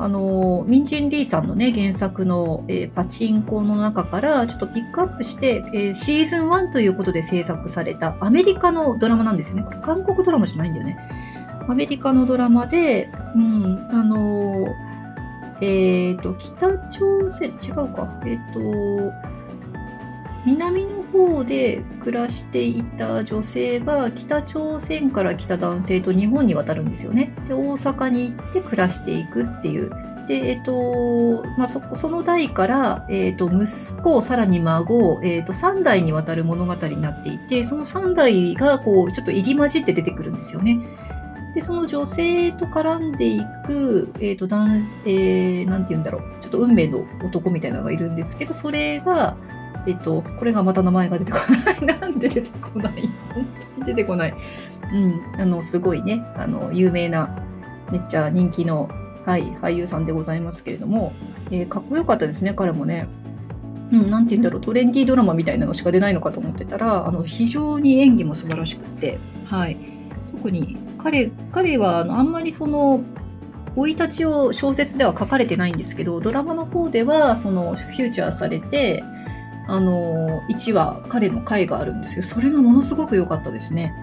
[0.00, 9.64] あの、ミンジン・リーさんのね、原作の、えー、パチンコの中からちょっとピックアップして、えー、シーズン1ということで制作されたアメリカのドラマなんですね。
[9.64, 10.96] これ韓国ドラマじゃないんだよね。
[11.68, 14.66] アメリカのドラマで、うん、あの
[15.60, 18.20] えっ、と、北朝鮮、違うか。
[18.24, 18.60] えっ、と、
[20.46, 27.34] 南の方で暮らしていた女性が北朝鮮から来た男性と日本に渡るんですよね。
[27.48, 29.90] で、大阪に行って暮らしていくっていう。
[30.28, 40.78] で、えっ、と、まあ、そ、その代から、えっ、と、息子、さらに孫、えっ、と、3代にわたる物語になっていて、その3代が、こう、ちょっと入り混じって出てくるんですよね。
[41.54, 49.34] で、その女性と絡んでいく、えっ、と、男性、なんて言うんだろう、ちょっと運命の男みたいなのがいるんですけど、それが、
[49.86, 51.84] えっ、と、これがまた名前が出てこない。
[52.00, 52.92] なんで出てこない？
[53.34, 54.34] 本当に出てこない。
[54.92, 57.42] うん、あの、すごいね、あの、有名な、
[57.90, 58.88] めっちゃ人気の、
[59.24, 61.12] はい、俳優さんでございますけれども、
[61.50, 63.08] えー、かっこよかったですね、彼もね。
[63.92, 69.76] うん、なんて言うんだろう、トレンディードラマみたいなのしか出ないのかと思ってたら、あの、非常に演技も素晴らしくて、はい。
[70.32, 73.00] 特に、彼、彼は、あの、あんまりその、
[73.74, 79.02] 生い立ちを小説では書かれてないんですけど、ドラマの方では、その、フューチャーされて、
[79.68, 83.94] あの、1話、彼の回があるんですけど、それがものすごく良かったですね。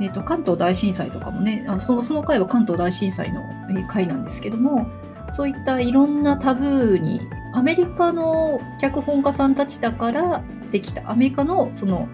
[0.00, 3.42] え、ー、と、関東大震災とかもね、あのそのその回は関東大震災の
[3.88, 4.86] 回なんですけども、
[5.30, 7.20] そういったいろんなタブーに
[7.52, 12.08] アメリカの脚本家さんたちだからできたアメリカのその、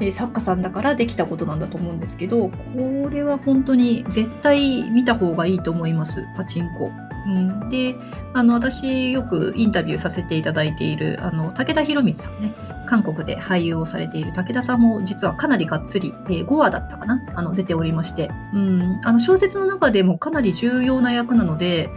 [0.00, 6.90] え、作家さんだからできたことなんだと思うんですけどこれは本当に絶対見た方がいいと思いますパチンコ。
[7.30, 7.94] うん、で
[8.34, 12.54] あの私よくインタビューさせていただいているあの武田博光さんね。
[12.86, 17.22] 韓国で俳優をされている武田さんも実はかなりがっつり、えー、5話だったかな？
[17.36, 21.88] あの出ておりまして、うん、あの小説の中でもかなり重要な役なので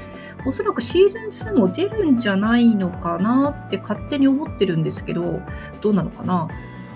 [0.45, 5.41] おそらくシーズン2も出るんじゃないのかなって勝手に思ってるんですけど
[5.81, 6.47] どうなのかな？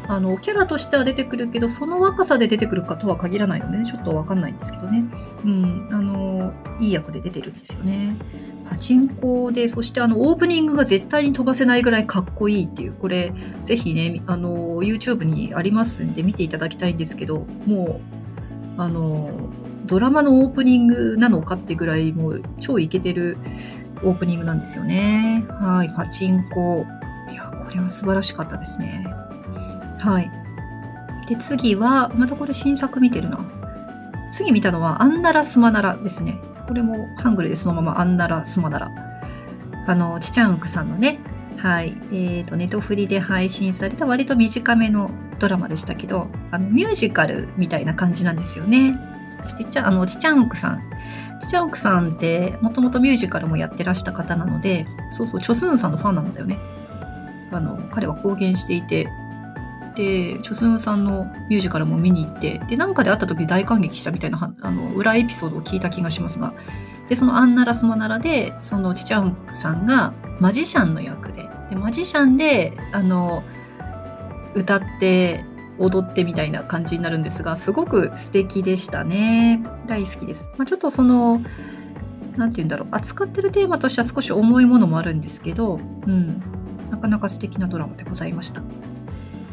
[0.07, 5.03] あの、キャラとしては出てくるけど、その若さで出てくるかとは限らないのでね、ちょっとわかんないんですけどね。
[5.43, 8.15] うん、あの、いい役で出てるんですよね。
[8.69, 17.99] パチンコで、そしてあの、オープニングが絶対に飛ばせないぐらいかっこいいっていう、これ、ぜひね、あの、YouTube にありますんで見ていただきたいんですけど、も
[18.77, 19.29] う、あの、
[19.85, 23.37] ドラマのオープニングなのかってぐらい、もう超イケてる
[24.03, 25.45] オープニングなんですよね。
[25.49, 26.85] はい、パチンコ。
[27.31, 29.26] いや、これは素晴らしかったですね。
[29.97, 30.31] はい。
[31.27, 33.39] で、次は、またこれ新作見てるな。
[34.31, 36.39] 次見たのは、アンナラスマナラですね。
[36.67, 38.91] これもハングルでそのままアンナラスマナラ。
[39.87, 41.19] あの、チチャンクさんのね、
[41.57, 41.89] はい。
[42.11, 48.99] えっ、ー、と、ネトフリで配信された割と短めのドラマでしたけど、あの、ミュージカルみたいな感じなんですよね。
[49.57, 50.81] ちっちゃ、あの、チチャンウクさん。
[51.41, 56.59] チチャンウクさんって、もともとミュージカルもやってらした方なので、そうそう、チョスーンさんのファンなんだよね。
[57.51, 59.07] あの、彼は公言していて、
[59.97, 66.53] で、チョスンさんのミュージカルも見に行って、で、なんかで会った時大感激したみたいな、あの、裏エピソードを聞いた気がしますが、
[67.09, 73.43] で、そのアンナラスマナラで、そのチチャンさんがマジシャンの役で、で、マジシャンで、あの、
[74.53, 75.43] 歌って
[75.79, 79.63] 踊ってみたいな感じになるんですが、すごく素敵でしたね。
[79.87, 80.47] 大好きです。
[80.57, 81.41] まあ、ちょっとその、
[82.35, 86.41] なんて言うんだろう、扱ってるテーマとしては少し重いものもあるんですけど、うん、
[86.91, 88.61] なかなか素敵なドラマでございました。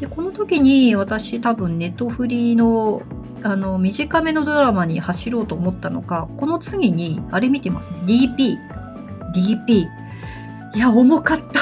[0.04, 3.00] で、この時に私多分ネットフリの
[3.42, 8.00] あの短めのドラマに走ろうと思ったのか、この次にあれ見てますね。
[8.04, 8.58] DP。
[9.34, 9.86] DP。
[10.74, 11.60] いや、重かった。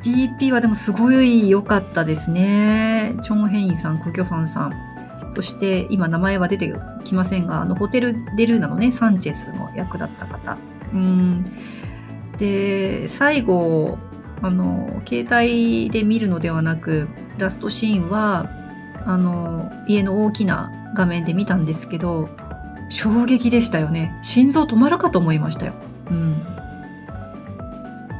[0.04, 3.14] DP はでもすごい良かったですね。
[3.22, 4.72] チョン・ヘインさん、クギョファンさん。
[5.30, 6.74] そして今名前は出て
[7.04, 10.58] きませんが、あのホテル・デルーナのね、サンチェスの役だった方。
[10.92, 11.50] うん。
[12.38, 13.98] で、最後、
[14.42, 18.48] あの携帯で見るのではなくラストシーンは
[19.04, 22.28] あの家の大きな画面で見たんですけど
[22.88, 24.18] 衝撃でしたよね。
[24.22, 25.74] 心臓止まるかと思いましたよ。
[26.10, 26.38] うん。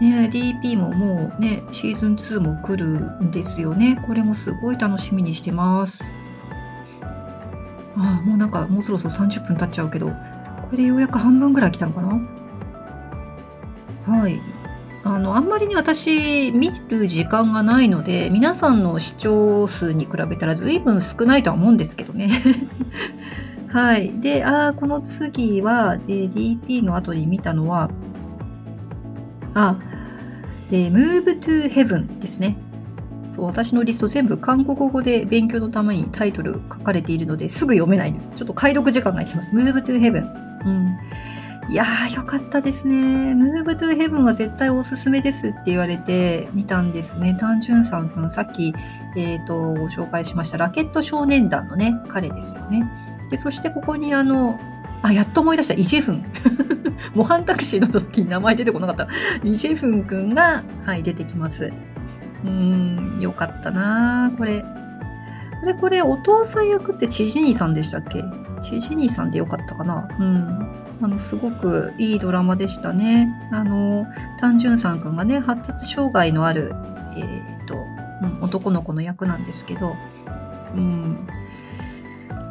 [0.00, 4.02] ね、DP ももうねシーズン2も来るんですよね。
[4.06, 6.12] これもすごい楽しみにしてます。
[7.96, 10.14] ああもうなんかもうそろそろ30分経っちゃうけどこ
[10.72, 12.20] れでようやく半分ぐらい来たのかな？
[14.06, 14.40] はい。
[15.14, 22.42] あのあんまりね私見る時間がないので皆さんの視聴数に比べたら随分少ないとは思うんですけどね
[23.70, 24.18] はい。
[24.20, 27.90] で、あこの次は、で、DP の後に見たのは、
[29.52, 29.78] あ、
[30.70, 32.56] で、Move to Heaven ですね。
[33.30, 38.28] そう、私のリスト全部韓国語で勉強のためにタイトル書かれているのですぐ読めないんです。
[38.34, 39.54] ちょっと解読時間がいきます。
[39.54, 40.24] Move to Heaven。
[40.64, 40.96] うん。
[41.70, 43.34] いやー、よかったですね。
[43.34, 47.36] ムーブトゥーヘブンは絶対おすすめですって言われて見たんですね。
[47.38, 48.74] タンジュンさん、さっき、
[49.16, 52.90] えっ、ー、と、ご紹介しましたラケット少年団のね、彼ですよね。
[53.30, 54.58] で、そしてここにあの、
[55.02, 55.74] あ、やっと思い出した。
[55.74, 56.24] イジェフン。
[57.14, 59.06] 模範タクシーの時に名前出てこなかった。
[59.44, 61.70] イジェフンくんが、はい、出てきます。
[62.44, 64.64] うーん、よかったなこれ。
[65.60, 68.24] これ、これ、お父さん役ってチジニーさんでしたっけ？
[68.62, 70.08] チジニーさんでよかったかな？
[70.18, 70.87] うん。
[71.00, 73.28] あのすごくいいドラマでしたね。
[73.52, 74.06] あの
[74.40, 76.72] 単純さんくんがね発達障害のある、
[77.16, 77.76] えーと、
[78.40, 79.94] 男の子の役なんですけど、
[80.74, 81.26] うん、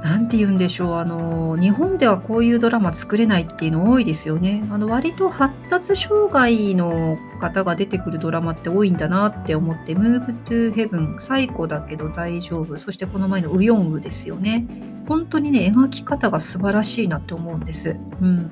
[0.04, 4.64] なんて言うんでしょう、あの、日本ではこういうドラマ作れないっていうの多いですよね。
[4.72, 14.68] あの、割と発達障害の方が出てくるドラマって多いんだなって思って、Move to Heaven、最古だけど大丈夫、そしてこの前のウヨンウですよね。
[15.08, 17.96] 本当にね、描き方が素晴らしいなって思うんです。
[18.22, 18.52] うん。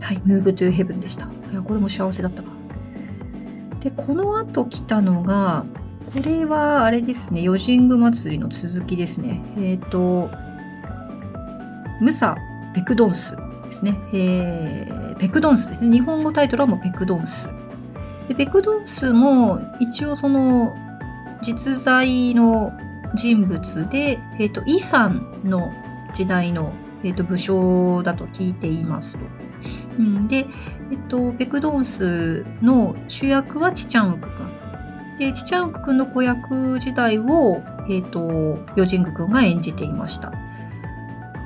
[0.00, 1.26] はい、Move to Heaven でした。
[1.52, 2.48] いや、これも幸せだったな。
[3.80, 5.64] で、この後来たのが、
[6.08, 9.42] これはあれですね、ヨジング祭りの続きですね。
[9.58, 10.30] えっ、ー、と、
[12.00, 12.34] ムサ・
[12.74, 13.94] ペクドンスですね。
[14.14, 15.98] えー、ペクドンスですね。
[15.98, 17.50] 日本語タイトルはもうペクドンス。
[18.26, 20.74] でペクドンスも一応その
[21.42, 22.72] 実在の
[23.14, 25.70] 人物で、えっ、ー、と、イさんの
[26.14, 26.72] 時代の、
[27.04, 29.24] えーと、武将だと聞いていますと。
[29.98, 30.46] うん、で、
[30.90, 34.57] えっ、と、ペクドンスの主役はチチャンウク君。
[35.18, 40.32] で、チチャンク君の子役時代を、えっ、ー、と、ヨジング君が演じていました。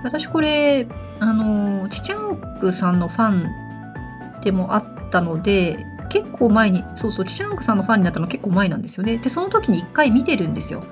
[0.05, 0.87] 私これ、
[1.21, 9.17] あの、チチャンクさんのファンでもあったので、結構前に、そうそう、チチャンクさんのファンになったの結構前なんですよね。
[9.17, 10.85] で、その時に一回見てるんですよ。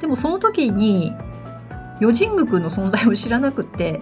[0.00, 1.12] でもその時に、
[2.00, 4.00] ヨジング君の存在を知らなくて、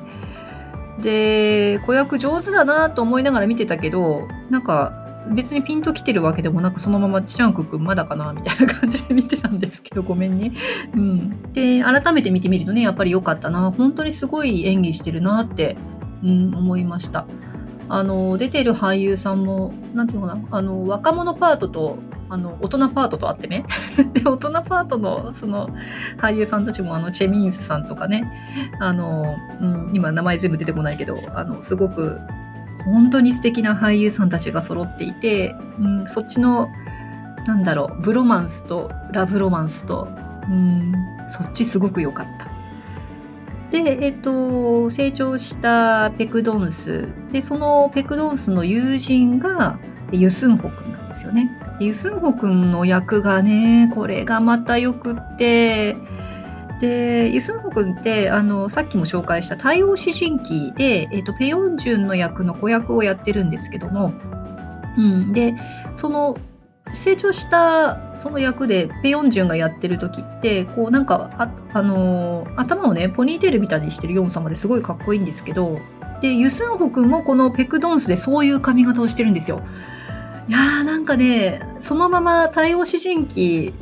[1.03, 10.53] で、子役上手だなと思いながら見てたけど、なんか、別にピンときてるわけでもなくそのままチャンクくんまだかなみたいな感じで見てたんですけどごめんね。
[10.95, 13.71] うん、で改めて見てみるとねやっぱり良かったな。
[13.71, 15.77] 本当にすごい演技してるなって、
[16.25, 17.27] うん、思いました。
[17.89, 20.49] あの出てる俳優さんも何て言うのかな。
[20.51, 23.65] あの若者パートとあの大人パートとあってね。
[24.15, 25.69] で大人パートのその
[26.19, 28.31] 俳優さんたちもあのチェ・ミンスさんとかね。
[28.79, 32.19] あの、うん、今名前全部出てこないけどあのすごく
[32.85, 36.69] 本当に素敵な俳優さんたちが揃っていて、うん、そっちの
[37.47, 40.09] なんだろうブロマンスとラブロマンスと、
[40.49, 40.93] うん、
[41.29, 42.51] そっちすごく良かった。
[43.71, 47.09] で、えっと、成長したペクドンス。
[47.31, 49.79] で、そのペクドンスの友人が
[50.11, 51.51] ユスンホ君なんですよね。
[51.79, 55.97] ユスンホ君の役がね、これがまたよくって、
[56.81, 64.15] で、ユスンホ君って、あの、さっきも紹介した太陽詩人記で、えっ、と、ペヨンジュンの役の子役をやってるんですけども、
[64.97, 65.33] うん。
[65.33, 65.55] で、
[65.95, 66.37] その、
[66.93, 75.79] 成長したその役でペヨンジュンがやってる時って、こうなんか、あ、あの、頭をね、ポニーテールみたいにしてるヨン様ですごいかっこいいんですけど、
[76.21, 79.63] で、ユスンホ君もこのペクドンスでそういう髪型をしてるんですよ。
[80.49, 83.73] いやーなんかね、そのまま太陽詩人記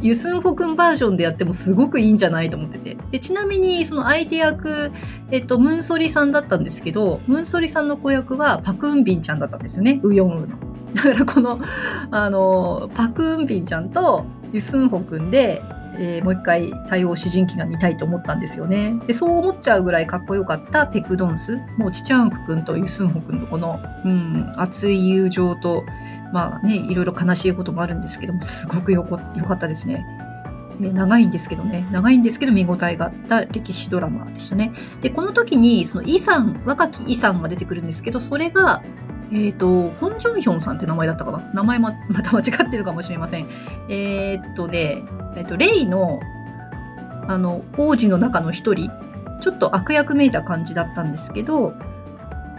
[0.00, 2.96] ユスンホくんバージョンでやってもすごくいいんじゃないと思ってて。
[3.10, 4.92] で、ちなみに、その相手役、
[5.30, 10.00] えっと、ムンソリさんだったんですけど、ムンソリさんの子役はパクンビンちゃんだったんですよね。
[10.02, 10.46] ウヨンウの。
[10.94, 11.60] だからこの、
[12.10, 15.62] あの、パクンビンちゃんとユスンホくんで、
[15.98, 18.94] えー、もう一回対応詩人記が見たいと思ったんですよね。
[19.06, 21.58] で、そう思っちゃうぐらいかっこよかったペクドンス。
[21.76, 25.84] もうチチャンク君とユスンホ君のこの、うん、熱い友情と、
[26.32, 29.16] まあね、いろいろ悲しいこともあるんですけども、すごくよか
[29.54, 30.04] ったですね。
[30.80, 34.72] え長いんですけどね、長いんですけど見応えがあった歴史ドラマでしたね。
[35.00, 38.82] で、この時に、そのイさん、若きイさんが出てくるんですけど、それが、
[39.32, 41.50] えっ、ー、と、ホン・ジョンヒョンさんって名前だったかな？
[41.54, 43.46] 名前ま、 また間違ってるかもしれません。
[43.88, 45.02] えっ、とね、
[45.36, 46.20] えっ、と、レイの、
[47.28, 48.90] あの、王子の中の一人、
[49.40, 51.74] ちょっと悪役めいた感じだったんですけど、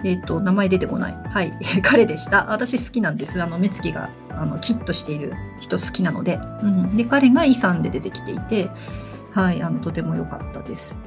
[0.04, 1.18] えっ、と、名前出てこない。
[1.30, 1.54] はい。
[1.82, 2.52] 彼でした。
[2.52, 3.42] 私好きなんです。
[3.42, 6.40] あの、目つきが、あの、キッとしている人好きなので。
[6.62, 6.96] うん。
[6.96, 8.70] で、彼がイさんで出てきていて、
[9.34, 9.62] はい。
[9.64, 10.98] あの、とても良かったです。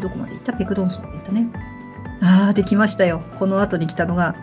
[0.00, 0.52] どこまで行った？
[0.52, 1.48] ペクドンスまで行ったね。
[2.22, 3.22] ああ、できましたよ。
[3.38, 4.36] この後に来たのが、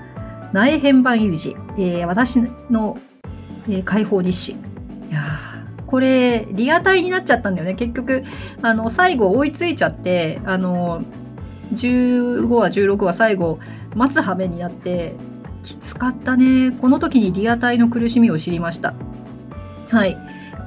[0.51, 2.97] 苗変番有事、えー、私の、
[3.67, 4.51] えー、解放日誌。
[4.51, 4.55] い
[5.13, 5.52] やー
[5.93, 7.75] これ、リアタイになっちゃったんだよね。
[7.75, 8.23] 結局、
[8.63, 11.03] あの、最後追いついちゃって、あの、
[11.71, 13.59] 15話、16話最後、
[13.93, 15.13] 待つ羽目になって、
[15.61, 16.71] きつかったね。
[16.71, 18.95] この時にリアタイの苦しみを知りました。
[19.89, 20.17] はい。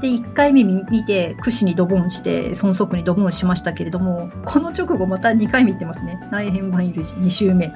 [0.01, 6.21] で、1回目見て、串にドボンして、孫足にドボンしましたけれども、この直後また2回目行ってますね。
[6.31, 7.73] 内変版いるし、2週目。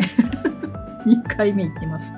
[1.04, 2.12] 2回目行ってます。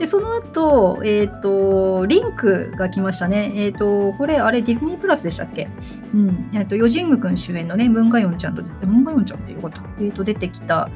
[0.00, 3.52] で、その後、えっ、ー、と、リンクが来ましたね。
[3.54, 5.68] えっ、ー、と、これ、あれ、ディズニープラスでしたっけ？
[6.14, 6.50] うん。
[6.54, 9.82] えっ、ー、と、ヨジング君主演のね、ムンガヨンちゃんと、ムンガヨンちゃんってよかった。
[10.00, 10.88] えっ、と、出てきた、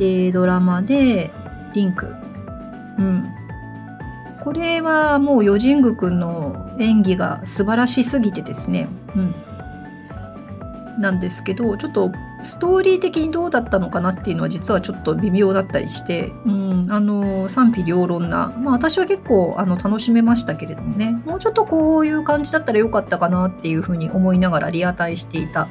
[0.00, 1.30] えー、ドラマで、
[1.74, 2.06] リンク。
[2.98, 3.26] うん。
[4.42, 8.88] これはもうヨジング君の演技が素晴らしすぎてですね。
[9.14, 9.34] うん。
[10.98, 12.10] なんですけど、ちょっと
[12.42, 25.68] ストーリー的にどうだったのかなっていうのは実はちょっと微妙だったりして、うん、あの賛否両論な、まあ、私は結構あの楽しめましたけれどもねもうちょっとこういう感じだったらよかったかなっていうふうに思いながらリアタイしていた、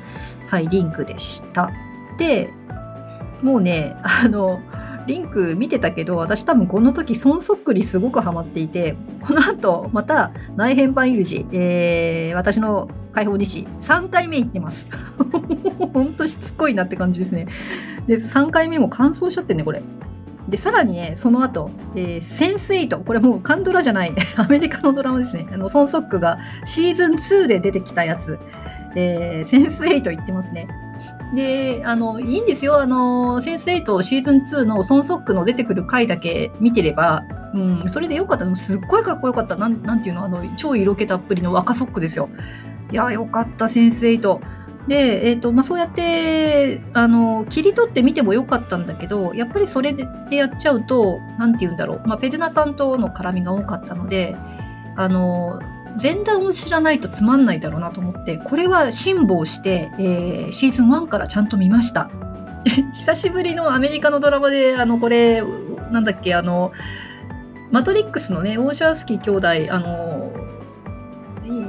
[0.48, 1.72] はい、リンクでした。
[2.18, 2.50] で
[3.42, 4.60] もうねあの
[5.08, 14.88] リンク見てたけど私多分この時孫そっくりすごくハマっていてこの後また内編版有事、えー、私の解放西3回目行ってます。
[15.94, 17.48] ほんとしつこいなって感じですね。
[18.08, 19.82] で3回目も完走しちゃってねこれ。
[20.50, 24.14] でさらにねその後、えー、センス8これもうカンドラじゃない。
[24.36, 25.48] アメリカのドラマですね。
[25.52, 28.38] あのソン・ソックがシーズン2で出てきたやつ、
[28.96, 30.68] えー、センス8言ってますね。
[31.36, 32.80] で、あの、いいんですよ。
[32.80, 37.24] あの、センス8シーズン2のソンソックの出てくる回だけ見てれば、
[37.54, 38.56] うん、それでよかった。
[38.56, 39.56] すっごいかっこよかった。
[39.56, 40.26] なん、なんていうの？
[40.26, 42.30] あの、超色気たっぷりの若ソックですよ。
[42.92, 44.40] いや、よかった、センス8。
[44.88, 52.02] で、えっ、ー、と、まあ、そうやって、あの、切り取ってみてもよかったんだけど、やっぱりそれでやっちゃうと、なんて言うんだろう。
[52.06, 54.36] まあ、ペドナさんとの絡みが多かったので、
[54.96, 55.60] あの、
[56.02, 62.10] 前段を知らないとつまんないだろうなと思って、これは辛抱して、えー、シーズン1からちゃんと見ました。
[62.94, 65.44] 久しぶりのアメリカのドラマで、あの、これ、
[65.92, 66.72] なんだっけ、あの、
[67.72, 70.32] マトリックスのね、ウォーシャースキー兄弟、あの、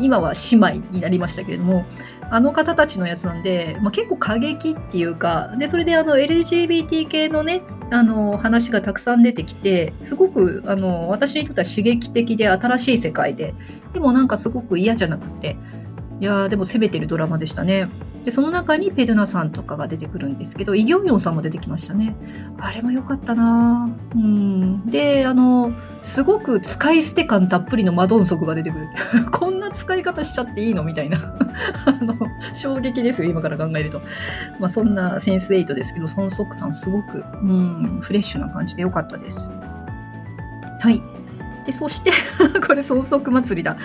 [0.00, 1.84] 今は姉妹になりましたけれども、
[2.30, 13.54] あの方たちのやつなんで、まあ、結構過激っていうか、で、それであの LGBT 系のね、あの話がたくさん出てきてすごくあの私にとっては刺激的で新しい世界で
[13.92, 15.56] でもなんかすごく嫌じゃなくて
[16.20, 17.88] いやーでも攻めてるドラマでしたね。
[18.26, 22.16] でその中にペドナさんとかが出てくるんですけどイ・ギョンヨンさんも出てきましたね。
[22.58, 23.88] あれも良かったな。
[24.16, 24.90] うん。
[24.90, 25.72] であの
[26.02, 28.88] すごく使い捨て感たっぷりのマドンソクが出てくる。
[29.30, 31.18] こんな使い方しちゃっていいのみたいな。
[31.86, 32.16] あの
[32.52, 34.02] 衝撃ですよ今から考えると、
[34.58, 39.52] まあ、そんなセンス8ですけどソン・ソクさんすごくうんフレッシュな感じで良かったです。
[40.80, 41.00] はい。
[41.64, 42.10] でそして
[42.66, 43.76] これソン・ソク祭りだ。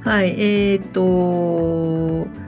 [0.00, 0.30] はい。
[0.30, 2.45] えー、っと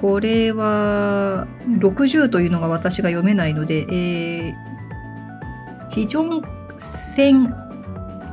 [0.00, 6.42] これは60というのが私が読めないので、えー、地上
[6.76, 7.54] 戦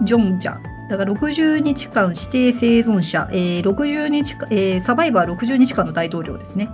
[0.04, 0.58] ジョンジャ
[0.90, 6.70] だから60日間指定生存者、えー、60日間、えー、サバイバー60日間の大統領ですね。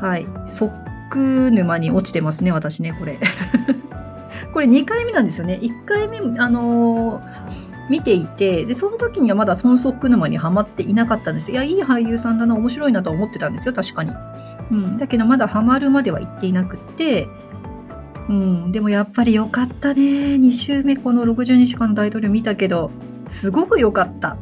[0.00, 0.26] はい。
[0.48, 3.18] ソック沼に落ちてますね、私ね、これ。
[4.52, 5.58] これ2回目なんですよね。
[5.60, 11.52] 1回目、あのー、見ていて、で、その時にはまだ孫ソック沼にはまっていなかったんです。
[11.52, 14.12] いや、いい俳優さんだな、面白いなと思ってたんですよ、確かに。
[14.70, 14.96] うん。
[14.96, 17.28] だけど、まだハマるまでは行っていなくって、
[18.28, 20.02] うん、でもやっぱり良かったね。
[20.02, 22.90] 2週目この60日間の大統領見たけど、
[23.28, 24.38] すごく良かった。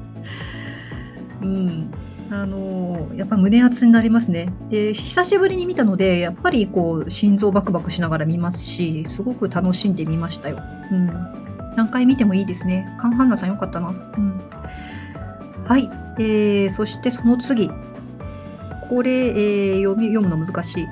[1.40, 1.90] うん。
[2.30, 4.52] あのやっぱ胸熱になりますね。
[4.68, 10.58] で、久しぶりに見たので、やっぱりこう、心臓バクバクしながら見ますし、すごく楽しんでみましたよ。
[10.90, 11.43] うん。
[11.76, 12.94] 何回見てもいいですね。
[12.98, 13.88] カンハンナさんよかったな。
[13.88, 14.40] うん。
[15.64, 15.90] はい。
[16.18, 17.70] えー、そしてその次。
[18.88, 20.86] これ、えー、読み、読むの難しい。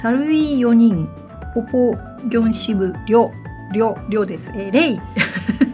[0.00, 1.08] タルイ4人
[1.54, 1.92] ポポ
[2.28, 3.30] ギョンシブリョ、
[3.72, 4.52] リョ、リョです。
[4.54, 5.00] えー、レイ。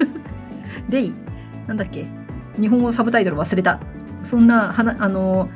[0.89, 1.15] レイ。
[1.67, 2.07] なんだっけ？
[2.59, 3.81] 日本語サブタイトル忘れた。
[4.23, 5.49] そんな、はな、あの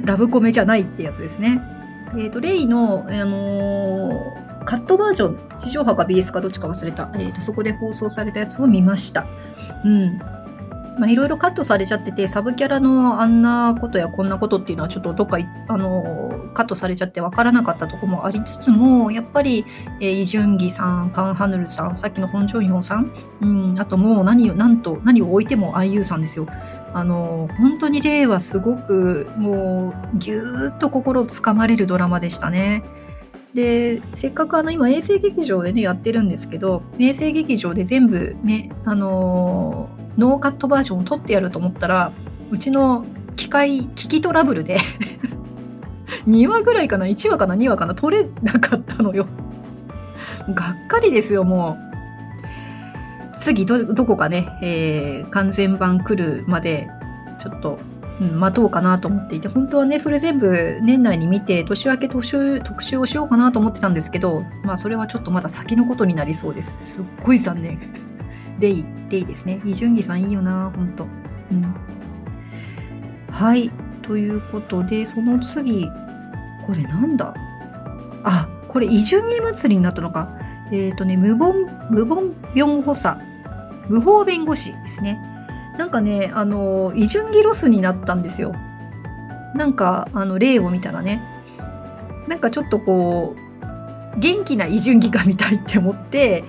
[0.00, 1.60] ラブコメじゃないってやつですね。
[2.14, 7.10] えっ、ー、と、レイの、あのー、カットバージョン、地上波か BS かどっちか忘れた。
[7.14, 9.26] え、ー、と、そこで放送されたやつを見ました。
[9.84, 10.18] うん。
[10.98, 15.38] まあ、いろいろカットされちゃってて、サブキャラのあんなことやこんなことっていうのはちょっとどっか、
[15.68, 19.64] あの、カットされちゃってわからなかったとこもありつつも、やっぱり、
[20.00, 26.46] えー、イ・ジュンギさん、カン・ハヌルさん、さっきのホン・ジョンヨンさん、うん、あともう何を、なんと、何を置いても IU さんですよ。
[26.94, 32.84] あの、本当に例はすごく、もう、ぎゅーっと心をつかまれるドラマでしたね。
[33.54, 42.12] で、せっかくあの今衛星劇場でね、やってるんですけど、衛星劇場で全部ね、あのーノーカットバージョンを撮ってやると思ったら、
[42.50, 44.78] うちの機械、機器トラブルで
[46.28, 49.26] 2話ぐらいかな ?1 話かな ?2 話かな撮れなかったのよ
[50.54, 51.78] がっかりですよ、も
[53.32, 53.38] う。
[53.38, 56.88] 次ど、どこかね、えー、完全版来るまで、
[57.38, 57.78] ちょっと、
[58.20, 66.78] うん、待とうかなと思っていて、本当はね、それ全部年内に見て、年明け特集特集をしようかなと思ってたんですけど、まあ、それはちょっとまだ先のことになりそうです。
[66.80, 67.80] すっごい残念。
[68.60, 69.60] レイ、レイですね。
[69.64, 71.06] イ・ジュンギさんいいよな、ほんと。
[71.50, 71.74] うん。
[73.30, 73.70] はい。
[74.02, 75.88] ということで、その次、
[76.64, 77.34] これなんだ？
[78.24, 80.28] あ、これイ・ジュンギ祭りになったのか。
[80.70, 83.18] えっ、ー、とね、無言、無言ビョン補佐。
[83.88, 85.18] 無法弁護士ですね。
[85.78, 88.54] なんかね、あの、イ・ジュンギロスになったんですよ。
[89.54, 91.22] なんか、あの、例を見たらね。
[92.28, 96.44] なんかちょっとこう元気な伊集院が見たいって思って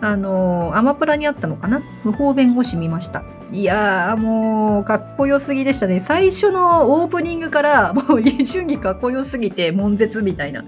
[0.00, 1.82] あのアマプラにあったのかな。
[2.02, 3.22] 無法弁護士見ました。
[3.52, 6.00] いやーもうかっこよすぎでしたね。
[6.00, 10.64] 最初のオープニングからもう伊集院かっこよすぎて悶絶みたいな。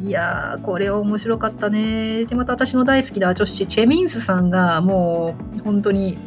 [0.00, 6.18] いやーこれは面白かったねでまた私の大好きな女子チェミンスさんがもう本当に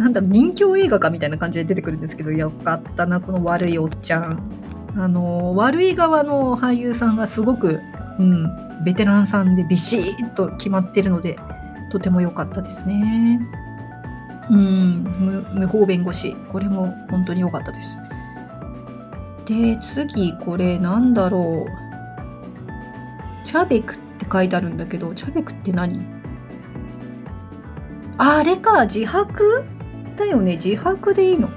[0.00, 4.40] なんだろう人気映画かみたいな感じで出てくるんですけどよかったなこの悪いおっちゃん。
[4.96, 7.78] あの悪い側の俳優さんがすごく、
[8.18, 11.38] うん、ベテランさんでビシッと決まってるので
[11.92, 13.46] とても良かったですね。
[14.50, 15.04] うん
[15.54, 16.34] 無法弁護士。
[16.50, 18.00] これも本当に良かったです。
[19.44, 21.70] で次これなんだろう。
[23.46, 26.00] チャベクって書いてあるんだけどチャベクって何？
[28.16, 29.64] あれか自白？
[30.20, 30.54] だよね。
[30.54, 31.50] 自白でいいの？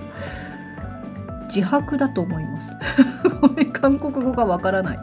[1.45, 2.76] 自白だと思います。
[3.39, 4.99] ごめん韓国語がわからない。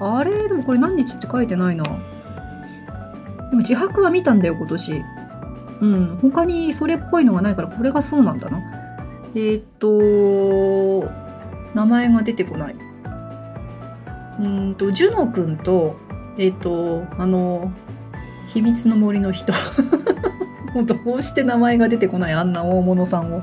[0.00, 0.46] あれ？
[0.46, 1.82] でもこれ何日って書いてないな。
[1.82, 5.02] でも自白は見たんだよ今年。
[5.80, 6.18] うん。
[6.22, 8.62] 他にそれっぽいのがないからこれがそうなんだな。
[9.34, 11.10] えー、っと
[11.74, 12.76] 名前が出てこない。
[14.38, 15.96] うんとジュノ君と
[16.38, 17.72] え、っとあの
[18.46, 19.52] 秘密の森の人。
[20.74, 23.42] どうして名前が出てこないあんな大物さんを。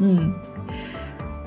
[0.00, 0.34] うん。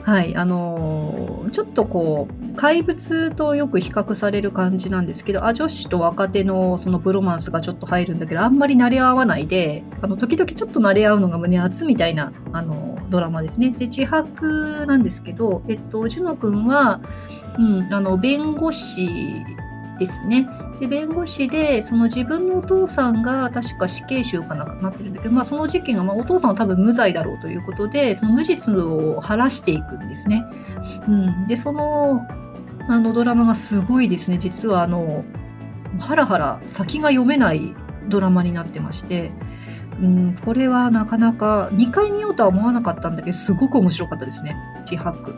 [0.08, 13.72] はい、あのー、ちょっとこう、怪物とよく比較される感じなんですけど、あ、女子と若手のそのブロマンスがちょっと入るんだけど、あんまり慣れ合わないで、あの、時々ちょっと慣れ合うのが胸熱みたいな、あの、ドラマですね。
[13.72, 17.02] で、自白なんですけど、えっと、ジュノ君は、
[17.60, 19.10] うん、あの、弁護士
[20.00, 20.48] ですね。
[20.80, 30.46] で弁護士でその自分のお父さんが確か死刑囚かななってるんだけど、まあ、その事件が、まあ、お父さんは多分無罪だろうということでその無実を晴らしていくんですね。
[31.08, 32.26] うん、でその
[32.90, 35.26] あのドラマがすごいですね実はあの
[36.00, 37.76] ハラハラ先が読めない
[38.08, 39.32] ドラマになってまして、
[40.02, 44.56] うん、これはなかなか2回見ようとは思わなかったんだけどすごく面白かったですね
[44.90, 45.34] 自白。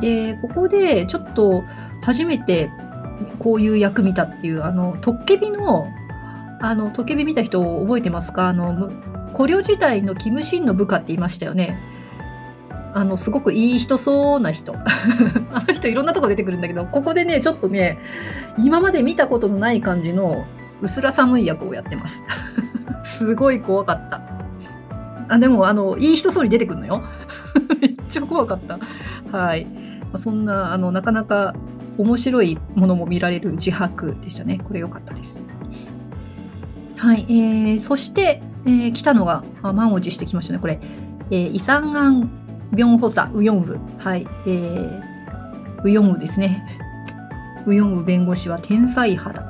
[0.00, 1.62] でここでちょっと
[2.02, 2.70] 初めて
[3.38, 5.86] こういう役見たっていう、あの、トッケビの、
[6.60, 8.48] あの、トッケビ見た人覚えてますか？
[8.48, 8.90] あの、
[9.36, 11.78] 古領時代のキムシンの部下って言いましたよね。
[12.94, 14.74] あの、すごくいい人そうな人。
[15.52, 17.98] あの人いろんなとこ出てくるんだけど、ここでね、ちょっとね、
[18.58, 20.44] 今まで見たことのない感じの、
[20.80, 22.24] 薄ら寒い役をやってます。
[23.04, 24.20] すごい怖かった。
[25.28, 27.02] あ、でも、あの、いい人そうに出てくるのよ。
[27.80, 28.78] めっちゃ怖かった。
[29.36, 29.66] はい。
[30.16, 31.54] そんな、あの、なかなか
[31.98, 34.60] 面白いものも見られる自白でしたね。
[34.64, 35.42] これ良かったです。
[36.96, 37.26] はい。
[37.28, 40.58] えー、そして、えー、来たのが、あ満を持してきましたね。
[40.58, 40.80] これ、
[41.30, 42.30] えー、イサンアン・
[42.72, 43.80] ビョンホサ・ウヨンウ。
[43.98, 44.26] はい。
[44.46, 45.02] えー、
[45.84, 46.66] ウヨンウですね。
[47.66, 49.42] ウヨンウ弁護士は天才肌。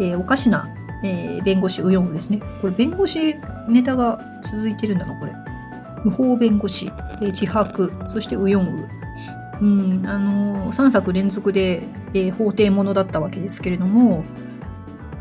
[0.00, 0.68] えー、おかしな、
[1.02, 2.40] えー、弁護士ウヨンウですね。
[2.60, 3.36] これ、弁護士
[3.68, 5.32] ネタが続いてるんだな、これ。
[6.04, 6.86] 無法弁護士、
[7.20, 8.95] えー、自白、そしてウヨンウ。
[9.60, 11.82] うん、あの3作連続で、
[12.14, 14.24] えー、法廷ものだったわけですけれども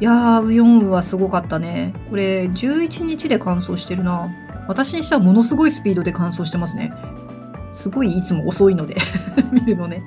[0.01, 1.93] いやーウヨンウはすごかったね。
[2.09, 4.29] これ11日で完走してるな。
[4.67, 6.91] 私にしてはものすごいスピードで完走してますね。
[7.71, 8.97] すごいいつも遅いので
[9.53, 10.03] 見るのね。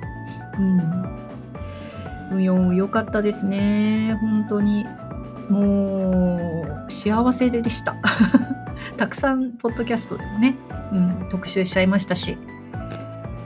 [2.31, 2.37] うん。
[2.37, 4.15] ウヨンウ良かったですね。
[4.21, 4.85] 本当に。
[5.49, 7.95] もう幸せでした。
[8.95, 10.55] たくさんポッドキャストでもね、
[10.93, 12.37] うん、特集しちゃいましたし。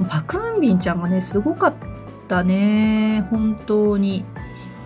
[0.05, 1.73] パクンビンちゃんがね、すごかっ
[2.27, 3.25] たね。
[3.29, 4.25] 本当に。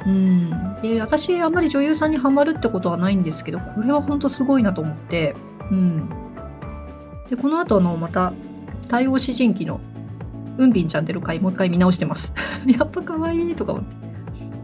[0.05, 0.79] うん。
[0.81, 5.35] で、私、あんまり女優さんにはまるってことはないんですけど、これは本当すごいなと思って。
[5.71, 6.09] うん。
[7.29, 8.33] で、この後の、また、
[8.87, 9.81] 対応詩人記の、
[10.57, 12.33] うんびんちゃん出る回、もう一回見直してます。
[12.65, 13.95] やっぱ可愛いとか思って。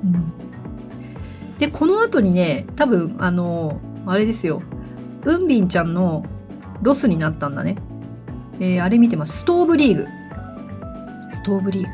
[0.03, 0.33] うん。
[1.57, 4.61] で、この後にね、多分、あの、あれですよ。
[5.25, 6.25] うんびんちゃんの
[6.81, 7.77] ロスになったんだね。
[8.59, 9.39] えー、あれ見てます。
[9.39, 10.07] ストーブリーグ。
[11.33, 11.87] ストーブリー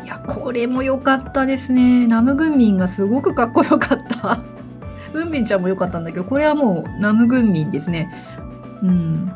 [0.00, 0.04] グ。
[0.04, 2.06] いや、これも良かったですね。
[2.06, 4.40] ナムグンミンがすごくかっこよかった。
[5.12, 8.12] ウンミンちゃんも良かったんだけど、これはもうナムグンミンですね。
[8.82, 9.32] うん。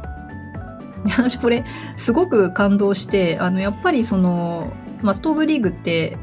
[1.06, 1.64] 私これ
[1.96, 4.72] すごく感動して、あの、やっぱりその、
[5.02, 6.16] まあ、ストーブリーグって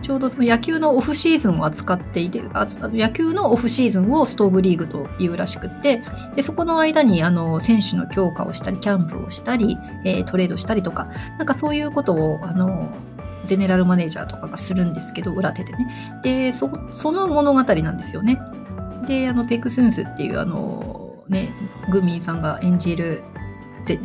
[0.00, 6.02] ちょうどその野球のオフシーズンを扱っていて、あ野球のオフシーズンをストーブリーグというらしくて、
[6.36, 12.92] でそこの間にあの選手の強化をしたり、キャンプをしたり、えー、トレードしたりとか、なんかそういうことを、あの、
[13.44, 16.20] ゼネラルマネージャーとかがするんですけど、裏手でね。
[16.22, 18.38] で、そ、その物語なんですよね。
[19.06, 21.54] で、あの、ペクスンスっていうあの、ね、
[21.90, 23.22] グミンさんが演じる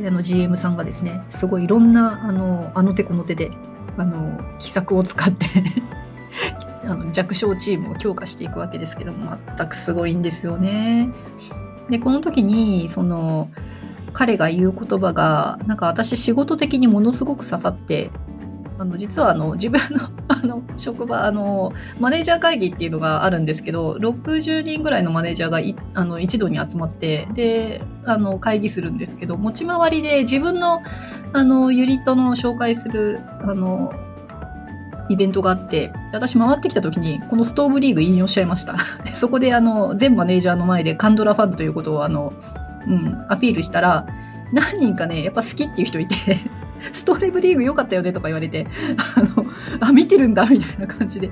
[0.07, 3.49] あの GM さんがですね、すごいいろんな、あの、あの手この手で
[3.97, 5.45] あの、奇策を使って
[6.85, 11.09] あの弱小チームを強化していくわけですけども、全くすごいんですよね。
[11.89, 13.49] で、この時に、その、
[14.13, 18.09] 彼が言う言葉が、なんか私仕事的にものすごく刺さって、
[18.79, 30.81] あの実はあの自分の あの職場あのマネージャー会議っていうのがあるんですけど60人ぐらいのマネージャーがいあの一度に集まってであの会議するんですけど持ち回りで自分の
[31.33, 33.93] あのユニットの紹介するあの
[35.09, 38.77] イベントがあって、私回ってきた時に、このストーブリーグ引用しちゃいました。
[39.03, 42.33] でそこで、あの、全マネージャーの前でカンドラファンということを、あの、
[42.87, 44.07] うん、アピールしたら、
[44.53, 46.15] 何人かね、やっぱ好きっていう人いて
[46.91, 48.67] ストーレブリーグ良かったよねとか言われて、
[49.15, 49.45] あの、
[49.79, 51.31] あ、見てるんだみたいな感じで、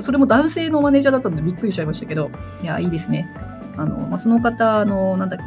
[0.00, 2.30] それも男性のマネージャーだったんでびっくりしちゃいましたけど、
[2.62, 3.28] いや、いいですね。
[3.76, 5.44] あの、まあ、その方、あの、なんだっけ、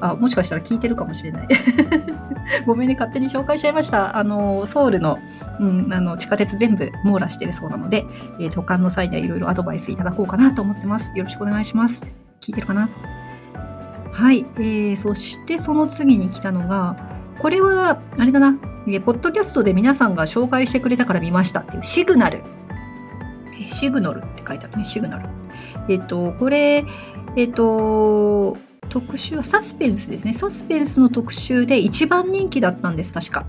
[0.00, 1.48] あ、もしかしたら聞いてるかもしれない。
[2.66, 4.18] ごめんね、勝手に紹介しちゃいました。
[4.18, 5.18] あの、ソウルの、
[5.60, 8.04] うん、あの、地下鉄全部網羅してるそうなので、
[8.38, 11.10] えー、渡韓の際にはいろいろアドバイスいただこうかなと思ってます。
[11.14, 12.02] よろしくお願いします。
[12.42, 12.90] 聞いてるかな？
[14.12, 14.44] はい。
[14.56, 18.52] えー、そしてその次に来たのが、これは、あれだな、
[19.04, 22.42] ポッドキャストで皆さんが紹介してくれたから見ましたっていうシグナル。
[23.68, 25.28] シグノルって書いてあるね、シグナル。
[25.88, 26.84] えっ、と、これ、
[27.36, 28.56] えっ、と、
[28.88, 30.34] 特集はサスペンスですね。
[30.34, 33.46] サスペンスの特集で一番人気だったんです、確か。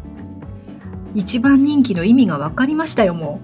[1.14, 3.42] 一番人気の意味が分かりましたよ、も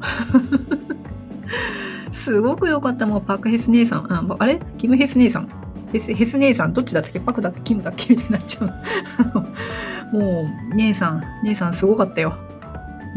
[2.12, 2.16] う。
[2.16, 4.12] すごく良かった、もうパクヘス姉さん。
[4.12, 4.60] ああれ？
[4.78, 5.61] キムヘス姉さん。
[5.92, 7.20] ヘスヘス姉さん、どっちだったっけ？
[7.20, 7.62] パクだっけ？
[7.62, 8.14] キムだっけ？
[8.16, 8.66] みたいになっちゃ
[10.14, 10.16] う。
[10.16, 12.38] もう、姉さん、姉さんすごかったよ。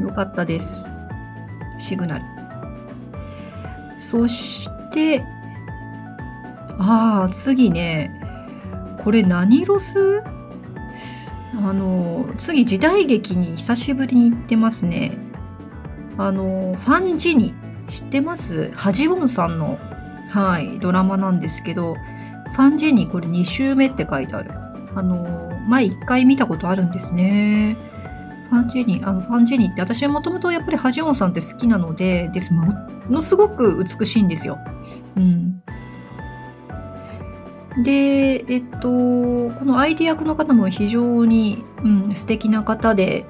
[0.00, 0.88] よかったです。
[1.78, 2.24] シグナル。
[3.98, 5.24] そして、
[6.78, 8.10] ああ、次ね、
[9.02, 10.22] これ何ロス？
[11.56, 15.16] あの、次時代劇に久しぶりに行ってますね。
[16.18, 17.54] あの、ファンジニ。
[17.86, 18.72] 知ってます？
[18.72, 19.78] ハジウォンさんの、
[20.30, 21.96] はい、ドラマなんですけど、
[22.54, 24.52] ファンジニこれ2周目って書いてある。
[24.94, 27.76] あの、前1回見たことあるんですね。
[28.48, 32.54] ファンジーニー、あの、ファンジーニーって私はもともとやっぱりハジウォンさんって好きなので、です。
[32.54, 32.68] も
[33.10, 34.58] のすごく美しいんですよ。
[35.16, 35.62] うん。
[37.82, 43.26] で、えっと、この相手役の方も非常に、うん、素敵な方で、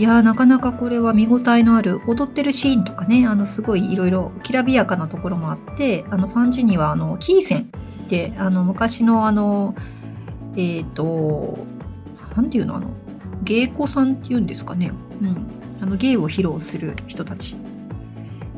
[0.00, 7.70] いやなかなかこれは見応えのある踊ってるシーンとかね、あの、すごいいろいろきらびやかなところもあって、あの、ファンジには、あの、キーセン
[8.04, 9.74] って、あの、昔のあの、
[10.56, 11.66] えっ、ー、と、
[12.34, 12.88] なんていうのあの、
[13.42, 14.90] 芸妓さんっていうんですかね。
[15.20, 15.46] うん。
[15.82, 17.58] あの、芸を披露する人たち。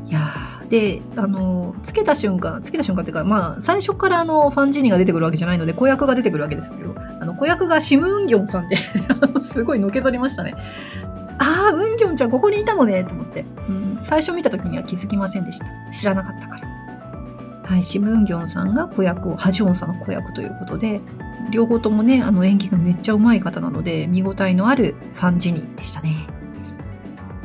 [0.07, 0.21] いや
[0.69, 8.77] で、あの、つけた瞬間、つけた瞬間っていうか、まあ、最初からあの、ファンジーニが出てくるわけじゃないので、子役が出てくるわけですけど、あの、子役がシム・ウンギョンさんで
[9.43, 10.55] すごいのけぞりましたね。
[11.39, 13.45] ああ、ウンギョンちゃんここにいたのね、と思って。
[13.67, 13.99] うん。
[14.03, 15.65] 最初見た時には気づきませんでした。
[15.91, 16.67] 知らなかったから。
[17.63, 21.01] はい、シム・ウンギョンさんが子役を、ハジオンさんの子役ということで、
[21.51, 26.27] 両方ともね、あの演技がめっちゃ上手い方なので、見応えのあるファンジニでしたね。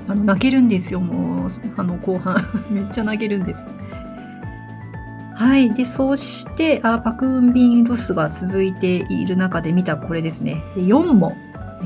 [0.08, 2.36] あの、泣けるんですよ、もう、 あの、後半。
[2.70, 3.68] めっちゃ泣けるんです。
[5.34, 5.72] はい。
[5.72, 10.64] で、そして、あパクウンビンロスが続いている中で見たこれですね。
[10.74, 11.36] 4も、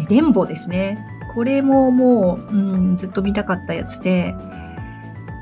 [0.09, 1.07] レンボですね。
[1.35, 4.35] これももう、うん、ずっと見たかったやつで、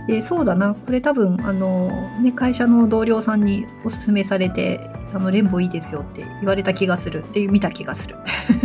[0.07, 0.74] で、そうだな。
[0.74, 7.22] これ多分、あの、ね、会社の同僚さんにおすすめされて、あの、レンボいいですよって言われた気がする。
[7.22, 8.16] っていう見た気がする。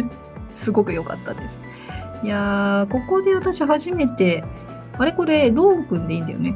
[0.56, 1.60] すごく良かったです。
[2.24, 4.44] いやー、ここで私初めて、
[4.98, 6.56] あれこれ、ローンくんでいいんだよね。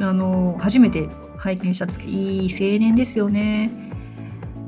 [0.00, 3.72] あの、初めて拝見したんですけど、いい青年ですよね。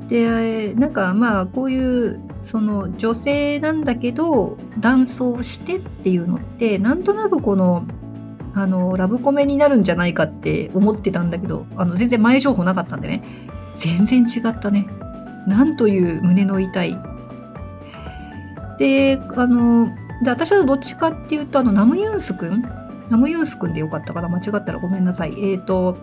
[0.07, 7.85] で、なんかまあ、こういう、その女性なんだけど、男装してっていうのって、なんとなくこの、
[8.53, 13.23] あの、ラブコメになるんじゃないかって思ってたんだけど、あの、全然前情報なかったんでね。
[13.75, 14.87] 全然違ったね。
[15.47, 16.97] なんという胸の痛い。
[18.77, 19.89] で、あの、
[20.23, 22.63] で、私はどっちかっていうと、あの、ナムユンスくん
[23.09, 24.29] ナムユンスくんでよかったかな？
[24.29, 25.33] 間違ったらごめんなさい。
[25.37, 25.97] えっ、ー、と、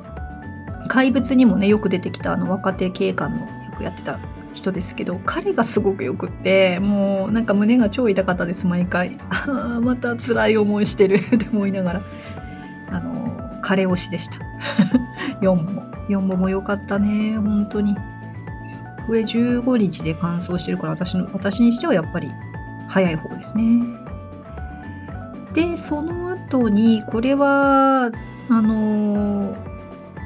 [0.89, 4.19] 怪物にもね、よく出てきたあの若手警官のよくやってた
[4.53, 9.19] 人ですけど、彼がすごくよくって、もうなんか胸が超痛かったです、毎回。
[9.31, 12.03] ああ、また辛い思いしてるって思いながら。
[12.91, 14.39] あの、彼推しでした。
[15.41, 15.83] 4も。
[16.09, 17.97] 4もも良かったね、本当に。
[19.07, 22.31] これ15日で完走してるから私の、私にしてはやっぱり
[22.89, 23.83] 早い方ですね。
[25.53, 28.11] で、その後に、これは、
[28.49, 29.57] あの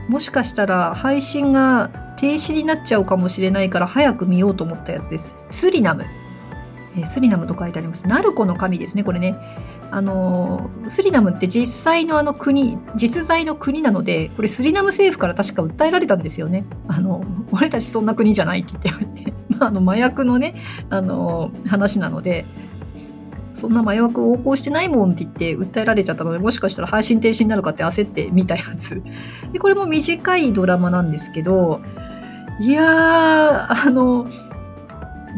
[0.09, 5.37] もしかしたら配信が停止になっちゃうかもしれないから早く見ようと思ったやつです。
[5.49, 6.05] スリナム。
[6.97, 8.07] えー、スリナムと書いてあります。
[8.07, 9.37] ナルコの神ですね、これね。
[9.95, 16.65] あのスリナムって実際のあの国実在の国なのでこれスリナム政府から確か訴えられたんですよね。
[16.89, 20.57] あの俺たちそんな国じゃないって言って まあ、あの麻薬のね
[20.91, 22.45] あの話なので
[23.55, 29.03] そんな麻薬横行してないもんって言って訴えられちゃったのでもしかしたら配信停止になるかって焦って見たやつ
[29.53, 31.81] でこれも短いドラマなんですけど
[32.61, 34.29] いやーあの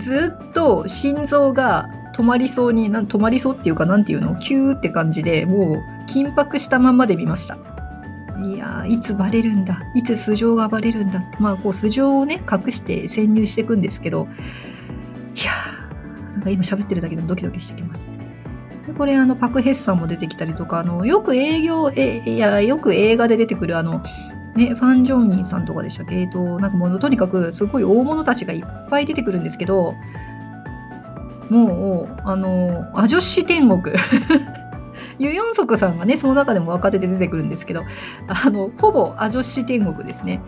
[0.00, 4.36] ずっと心臓が止まりそうに、止まりそうっていうか、なんていうの？
[4.36, 7.58] キューって感じで、もう緊迫したままで見ました。
[8.38, 9.82] いやー、いつバレるんだ？
[9.94, 11.22] いつ素性がバレるんだ。
[11.40, 14.28] まあ、こう、素性をね、隠して潜入していくんですけど、
[15.34, 15.85] いやー、
[16.36, 18.10] なんか今喋ってるだけでもドキドキしてきます。
[18.86, 24.02] でこれ、あの、パク・ヘッサンも出てきたりとか、あの、よく営業、え、いや、よく映画で出てくる、あの、
[24.54, 26.20] ね、ファン・ジョンミンさんとかでしたっけ？
[26.20, 29.94] えっ、と、なんかもう、とにかく、すごい大物たちがいっぱい出てくるんですけど、
[31.50, 33.94] もう、あの、アジョッシュ天国。
[35.18, 37.84] ユヨンソクさんがね、その中でも若手で出てくるんですけど、
[38.28, 40.40] あの、ほぼアジョッシュ天国ですね。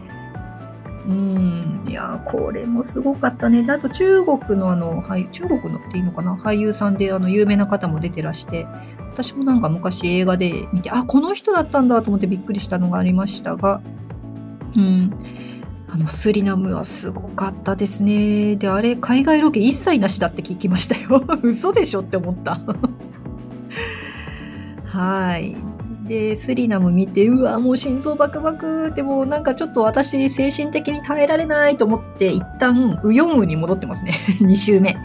[1.09, 3.63] うん、いやこれもすごかったね。
[3.63, 6.35] で、あと中国のあの、はい、中国のっていいのかな？
[6.35, 8.67] 俳優さんであの、有名な方も出てらして、
[9.11, 13.81] 私もなんか昔映画で見て、あ、この人だったんだと思ってびっくりしたのがありましたが、
[14.77, 15.11] うん、
[15.89, 18.57] あのスリナムはすごかったですね。
[18.57, 21.25] で、あれ、海外ロケ一切なしだって聞きましたよ。
[21.43, 22.61] 嘘でしょって思った。
[24.85, 25.57] はい。
[26.09, 34.15] で、スリナム見て、うわ、もう心臓バクバクってもなんかちょっと私精神的に耐えられないと思って一旦ウヨンウに戻ってますね。
[34.41, 34.97] 2週目。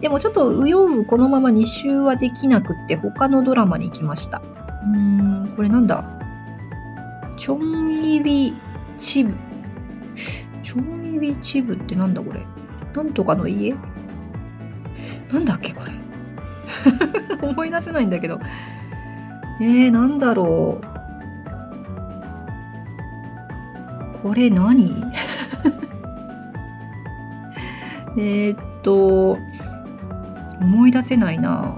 [0.00, 4.40] でもちょっとウヨンウこのまま2週はできなくって他のドラマに行きました。
[4.84, 6.04] うーん、これなんだ？
[7.36, 8.54] チョンイビ
[8.98, 9.32] チブ
[10.62, 12.40] ちょいびチブってなんだこれ？
[12.94, 13.74] なんとかの家？
[15.32, 15.92] なんだっけこれ？
[17.48, 18.38] 思い出せないんだけど。
[19.62, 20.86] えー、なんだろう。
[24.20, 24.92] これ何？
[28.18, 29.38] えっと、
[30.60, 31.76] 思い出せないな。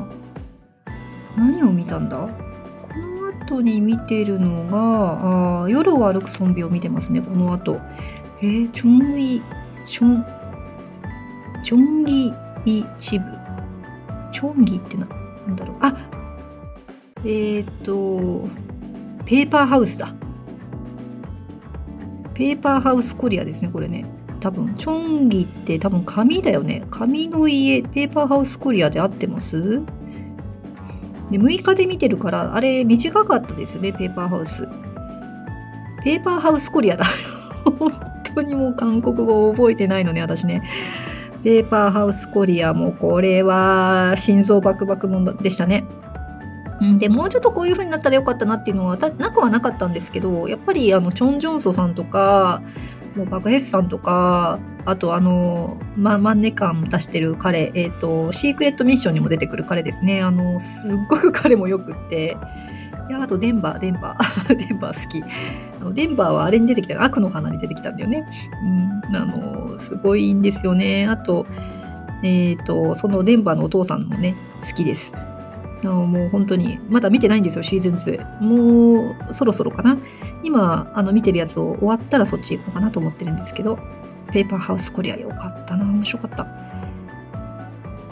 [1.36, 2.16] 何を見たんだ？
[2.16, 2.30] こ
[3.20, 7.78] の後に見てるのが、あ夜を歩くゾンビを見てますね、この後。
[8.40, 9.42] えー、チョンイ、
[9.84, 10.24] チョン、
[11.62, 12.32] チョンギ
[12.64, 13.26] イチブ。
[14.32, 15.06] チョンギってな、
[15.46, 15.76] なんだろう。
[15.80, 15.94] あ
[17.24, 18.48] えっ、ー、と、
[19.24, 20.14] ペーパーハウスだ。
[22.34, 24.04] ペーパーハウスコリアですね、これね。
[24.40, 26.84] 多分、チョンギって多分紙だよね。
[26.90, 29.80] 紙の家、ペーパーハウスコリアで合ってます？
[31.30, 34.68] で、6日で見てるから、あれ短かったですね、ペーパーハウス。
[36.04, 37.06] ペーパーハウスコリアだ。
[37.64, 37.90] 本
[38.34, 40.62] 当にもう韓国語を覚えてないのね、私ね。
[41.42, 45.84] ペーパーハウスコリアもこれは心臓バクバクもんでしたね。
[46.80, 52.62] うんで、もうちょっとこういう風になったらよかったなっていうのはなくはなかったんですけど、やっぱりあの、チョン・ジョンソさんとか、
[53.16, 60.22] もうバクヘスさんとか、あとあの、ま、マンネ感出してる彼、えっ、ー、と、シークレットミッションにも出てくる彼ですね。
[60.22, 62.36] あの、すっごく彼もよくって、
[63.08, 64.56] いや、あとデンバー、デンバー。
[64.56, 65.22] デンバー好き。
[65.22, 68.26] あのデンバーはあれに出てきた、悪の花に出てきたんだよね。
[69.08, 71.06] うん、あの、すごいんですよね。
[71.06, 71.46] あと、
[72.22, 74.34] えっ、ー、と、そのデンバーのお父さんもね、
[74.66, 75.12] 好きです。
[75.84, 78.42] のもう本当に、まだ見てないんですよ、シーズン2。
[78.42, 79.98] もう、そろそろかな。
[80.42, 83.78] 今、あの、見てるやつを終わったらそっち行こうかなと思ってるんですけど、
[84.32, 86.46] ペーパーハウスコリアよかったな、面白かった。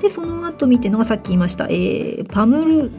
[0.00, 2.90] で、その後見てのがさっき言いました、えー、パムル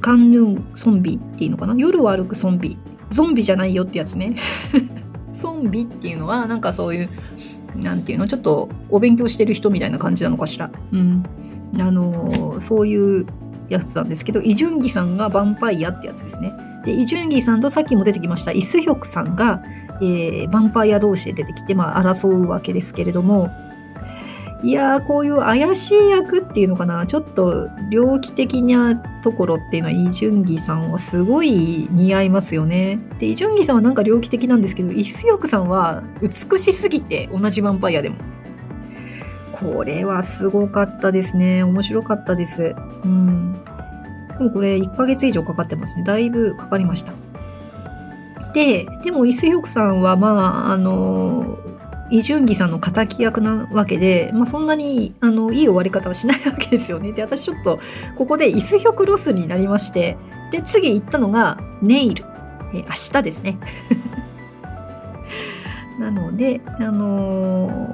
[0.00, 1.74] カンヌンゾンビっていうのかな？
[1.76, 2.76] 夜を歩くゾンビ。
[3.10, 4.36] ゾンビじゃないよってやつね。
[5.32, 7.08] ゾンビっていうのは、なんかそういう、
[7.76, 10.70] なんていうの、ちょっとお勉強してる人みたいな感じなのかしら。
[10.92, 11.24] うん。
[11.78, 13.26] あの、そういう
[13.68, 16.52] やつなんですけど、イジュンギさんがヴァンパイアってやつですね。
[16.84, 19.62] で、イジュンギさんとさっきも出てきました、イスヒョクさんが、
[20.00, 23.50] えー、ヴァンパイア同士で出てきて、まあ、争うわけですけれども、
[24.62, 32.98] いやー、こういう怪しい役っていうのかな、ちょっと猟奇的なところっていうのはイ・ジュンギさんはすごい似合いますよね。
[33.18, 38.16] で、イ・ジュンギさんはなんか猟奇的なんですけど、イ・スヨクさんは美しすぎて、同じヴァンパイアでも。
[39.52, 41.62] これはすごかったですね。
[41.62, 42.74] 面白かったです。
[43.06, 43.52] うん。
[44.38, 46.04] でもこれ1ヶ月以上かかってますね。
[46.04, 47.12] だいぶかかりました。
[48.52, 51.58] で、でもイ・スヨクさんはまあ、あの
[52.10, 57.12] イ・ジュンギさんの敵役なわけで、まあ、そんなにあのいい終わり方はしないわけですよね。
[57.12, 57.80] で、私ちょっと
[58.16, 60.16] ここでイスヒョクロスになりまして、
[60.52, 62.24] で、次行ったのがネイル。
[62.74, 63.58] え明日ですね。
[65.98, 67.86] なので、あのー、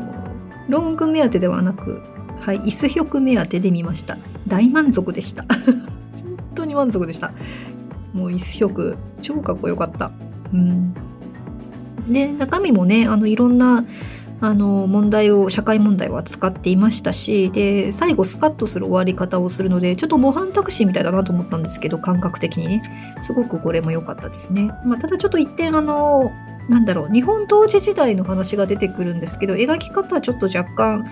[0.68, 2.02] ロング目当てではなく、
[2.42, 4.18] はい、イスヒョク目当てで見ました。
[4.48, 5.44] 大満足でした。
[5.54, 7.32] 本当に満足でした。
[8.12, 10.10] もうイスヒョク、超かっこよかった。
[10.52, 10.92] うん。
[12.08, 13.84] で、中身もね、あの、いろんな、
[14.40, 22.82] あの、問題を、社会問題を扱っていましたし、で、最後スカッとする終わり方をするので、ちょっと模範タクシーみたいだなと思ったんですけど、感覚的にね。
[23.20, 24.72] すごくこれも良かったですね。
[24.84, 26.32] まあ、ただちょっと一点、あの、
[26.68, 31.04] なんだろう、日本統治時代の話が出てくるんですけど、描き方はちょっと若干、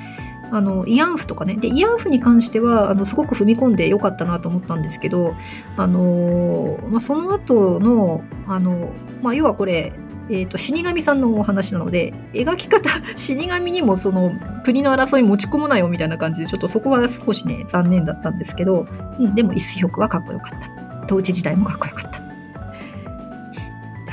[0.53, 1.57] あの慰安婦とかね。
[1.57, 5.35] で慰安婦に関してはあのすごく踏み込んでよかったなと思ったんですけど、
[5.77, 8.91] あのまあ、その後のあの、
[9.23, 9.93] まあ、要はこれ
[10.33, 14.33] えーと、死神さんのお話なので描き方 死神にもその
[14.63, 18.87] 国の争い持ち込むなよみたいな感じでちょっとそこは少しね残念だったんですけど、
[19.19, 21.05] うん、でもイスヒョクはかっこよかった。
[21.07, 22.23] 統治時代もかっこよかった。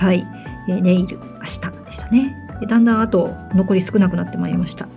[0.04, 0.28] はい、
[0.68, 2.36] えー、ネイル明日でしたね。
[2.68, 4.88] だんだんあと残り少なくなってまいりました。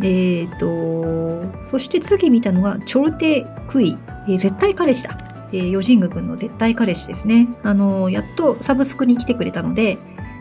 [0.00, 3.96] えーと、そして次見たのが、チョルテクイ、
[4.28, 5.18] えー、絶対彼氏だ。
[5.52, 7.48] えー、ヨジング君の絶対彼氏ですね。
[7.62, 9.98] あの、やっとサブスクに来てくれたので、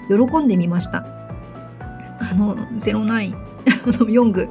[0.08, 1.06] 喜んでみました。
[2.20, 3.36] あの、09、
[3.99, 4.49] あの、ヨング、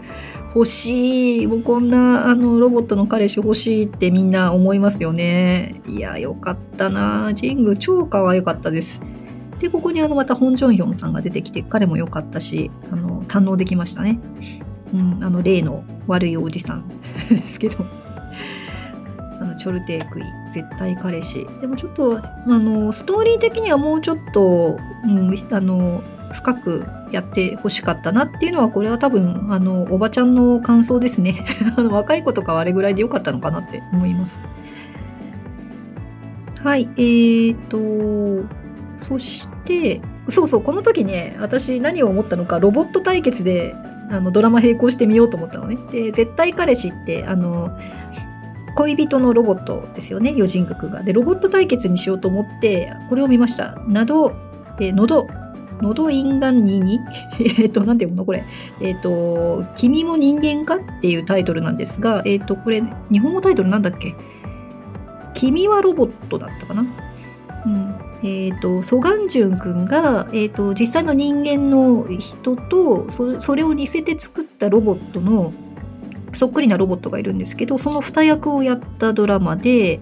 [0.55, 1.47] 欲しい。
[1.47, 5.81] もうこんな、あの、ロボットの彼氏欲しいってみんな思いますよね。
[5.89, 9.01] いや、よかったなジング超可愛かったです。
[9.59, 14.21] で、ここにあの、またホンジョンヒョンさんが出てきて、彼も良かったし、あの、堪能できましたね。
[14.93, 16.89] うん、あの例の悪いおじさん
[17.29, 17.85] ですけど。
[19.41, 20.23] あのチョルテークイ
[20.55, 21.47] 絶対彼氏。
[21.61, 31.45] でもちょっとあのストーリー的にはもうちょっと、うん、あの深くやってほしかったなっていうのはこれは多分あのおばちゃんの感想ですね。
[31.77, 34.41] あの若い子とかはあれぐらいでよかったのかなって思います。
[36.63, 36.89] はい。
[36.97, 38.47] えーと
[38.97, 43.75] そしてそうそうこの時ね私何を思ったのかロボット対決で
[44.13, 45.79] あのドラマ並行してみようと思ったのね。
[45.91, 47.71] で、絶対彼氏って、あの、
[48.75, 51.03] 恋人のロボットですよね、余人国が。
[51.03, 53.77] で、ロボット対決にしようと思って、これを見ました。
[53.89, 54.33] など、
[54.79, 55.27] えー、のど、
[55.81, 57.01] のど因果にに
[57.59, 58.25] えっと、なんていうの？
[58.25, 58.45] これ。
[58.81, 64.15] えっ、ー、と、君も人間かっていうタイトルなんですが、えっ、ー、と、これ、日本語タイトルなんだっけ？
[65.35, 66.85] 君はロボットだったかな？
[67.65, 67.92] うん。
[68.25, 75.53] えーと、ソガンジュン君が、えーと、実際の人間の人とそそれを似せて作ったロボットの
[76.35, 80.01] そっくりなロボットがいるんですけどその2役をやったドラマで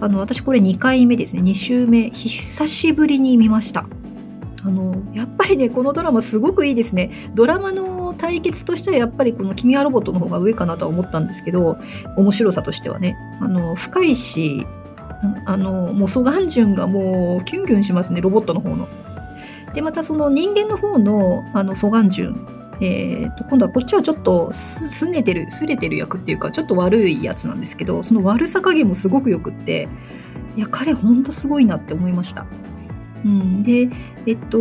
[0.00, 1.42] あの私これ2回目ですね。
[1.42, 2.10] 2週目。
[2.10, 3.86] 久しぶりに見ました。
[4.64, 7.30] あのやっぱりねこのドラマすごくいいですね。
[7.34, 11.78] ドラマの対決としてはやっぱりこの「君はロボット」の方が上かなとは思ったんですけど
[12.16, 13.16] 面白さとしてはね。
[13.40, 14.66] あの深いし
[15.44, 18.88] あの、もうソガンジュンがもうキュンキュンしますね、ロボットの方の。
[19.74, 29.88] で、またその人間の方のあのソガンジュン、えーと、今度はこっちはちょっとすねてる、すれてる役っていうか、ちょっと悪いやつなんですけど、その悪さ加減もすごくよくって、
[30.56, 32.46] いや、彼ほんとすごいなって思いました。
[33.24, 33.88] うん、で、
[34.26, 34.58] えっと、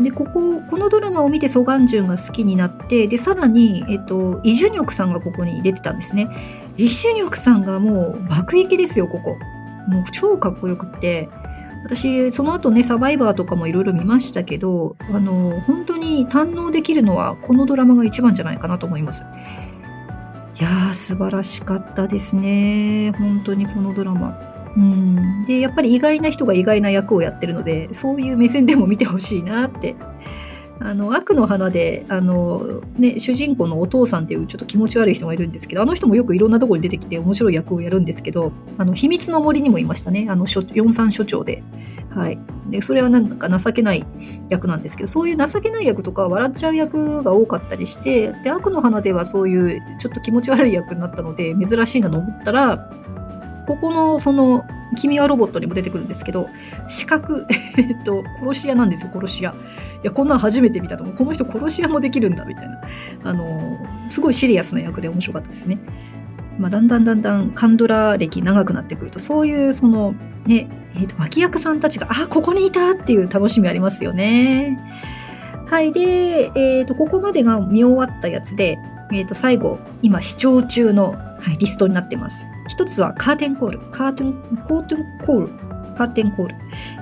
[0.00, 6.28] で、ここ、このドラマを見てソガンジュンが好きになって、で、さらに、えっと、イ・ジュニョクさんがここに出てたんですね。
[6.76, 9.36] イ・ジュニョクさんがもう爆撃ですよ、ここ。
[9.88, 11.28] もう超かっこよくって。
[11.84, 19.24] 私、その後ね、サバイバーとかもいろいろ見ましたけど、あの、本当に堪能できるのはこのドラマが一番じゃないかなと思います。
[20.60, 23.12] いやー、素晴らしかったですね。
[23.18, 24.51] 本当にこのドラマ。
[24.76, 29.96] うん、でやっぱり意外な人が意外な役をやってるのでそういう目線でも見てほしいなって。
[30.84, 40.26] あの悪の花であの、ね、主人公のお父さんっていうちょっと気持ち悪い人がいるんですけどあの人もよくいろんなところに出てきて面白い役をやるんですけどあの秘密の森にもいましたね。
[40.28, 41.62] あの四三所長で。
[42.14, 44.04] はい、でそれはなんか情けない
[44.50, 52.90] 役なんですけどそういう情けない役とか笑っちゃう役が多かったりしてで悪の花ではそういうちょっと気持ち悪い役になったので珍しいなと思ったら
[53.66, 54.64] ここのその
[54.96, 56.48] 君はロボットにも出てくるんですけど
[56.88, 57.46] 四角
[57.78, 59.50] えっと殺し屋なんですよ殺し屋。
[59.50, 61.16] いやこんなん初めて見たと思う。
[61.16, 62.80] この人殺し屋もできるんだみたいな。
[63.24, 65.78] あのすごいシリアスな役で面白かったですね。
[66.58, 70.14] まあ、だんだんだんだんカンドラ歴長くなってくるとそういうその
[70.46, 74.78] ねえー、と脇役さんたちがあここにいたっていう楽しみありますよね。
[75.66, 78.78] はいで、えー、とここまでが見終わったやつで、
[79.12, 82.36] えー、と最後今視聴中の、はい、リストになってます
[82.68, 83.80] 一つはカーテンコール。
[83.90, 84.32] カーテン、
[84.64, 85.48] コーテンコール。
[85.96, 86.54] カーテンコール。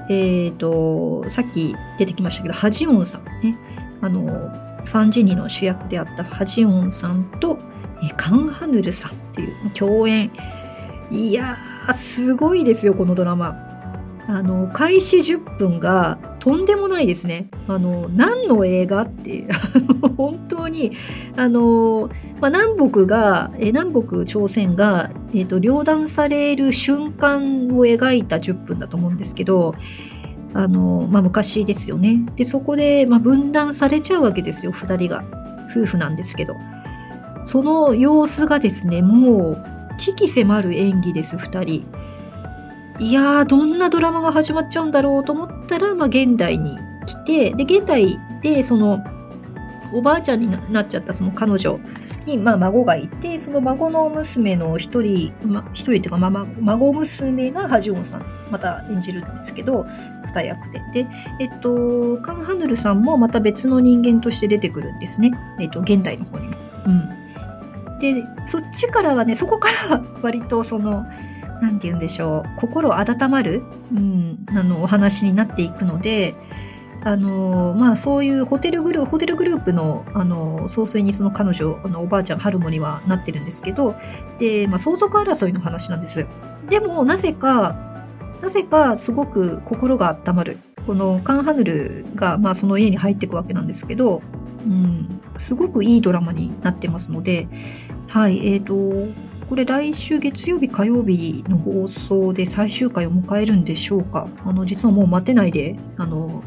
[0.09, 3.57] えっ、ー、と、さっき出てきましたけど、ハジオンさんね。
[4.01, 4.23] あの、
[4.85, 7.59] ファンジニの主役であったハジオンさんと、
[8.03, 10.33] えカンハヌルさんっていう共演。
[11.11, 13.55] いやー、すごいですよ、このドラマ。
[14.27, 17.49] あの、開始10分が、とんでもないですね。
[17.69, 19.45] あの、何の映画って
[20.17, 20.93] 本当に、
[21.37, 22.11] あの、
[22.41, 29.75] まあ、南北が、え南北朝鮮が、えっ、ー、と、両断される瞬間を描いた10分だと思うんですけど、
[30.55, 32.25] あの、まあ、昔ですよね。
[32.37, 35.23] で、そこで、まあ、分断されちゃうわけですよ、二人が。
[35.71, 36.55] 夫婦なんですけど。
[37.45, 39.65] その様子がですね、もう、
[39.99, 41.85] 危機迫る演技です、二人。
[42.99, 49.03] いやー、どんなドラマが始まっちゃうんだろうと思ったら、まあ、現代に来て、で、現代で、その、
[49.93, 51.81] おばあちゃんになっちゃったその彼女
[52.25, 59.87] に、まあ、孫がいて、その孫の娘の一人、ま、一人っていうか、まあ、孫娘がハジオンさん、また演じるんですけど、
[60.27, 61.05] 二役で。
[61.05, 61.09] で、
[61.41, 65.33] えっと、カン・ハヌルさんもまた別の人間として出てくるんですね。
[65.59, 66.55] えっと、現代の方にも。
[66.87, 67.09] うん。
[67.99, 71.05] で、そっちからはね、そこからは割とその、
[71.61, 76.35] なんて言うんでしょう、心温まる、うん、あの、お話になっていくので、
[77.03, 83.95] あのまあそういうホテルグループホテルグループのあの総帥にその彼女あのおばあちゃんハルモにはなってるんですけど
[84.39, 86.27] で、まあ、相続争いの話なんです。
[86.69, 87.75] でもなぜか
[88.43, 90.59] なぜかすごく心が温まる。
[90.87, 94.23] このカン・ハヌルが、まあ、その家に入っていくわけなんですけど、
[94.67, 97.49] うん、すごくいいドラマになってますので
[98.09, 99.13] はいえーと
[99.51, 106.45] これ来週月曜日火曜日の放送で最終回を迎えるんでしょうかあの実はもう待てないであの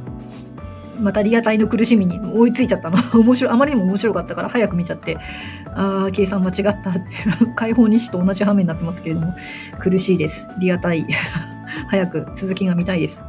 [1.02, 2.98] またリアタイの苦しみに追いついちゃったの。
[3.20, 5.18] 面白い、あまりにも面白かったから早く見ちゃって、
[5.76, 7.02] ああ、計算間違ったって、
[7.58, 9.34] 解放日誌と同じ画面になってますけれども、
[9.80, 10.48] 苦しいです。
[10.60, 11.06] リアタイ。
[11.90, 13.22] 早く続きが見たいです。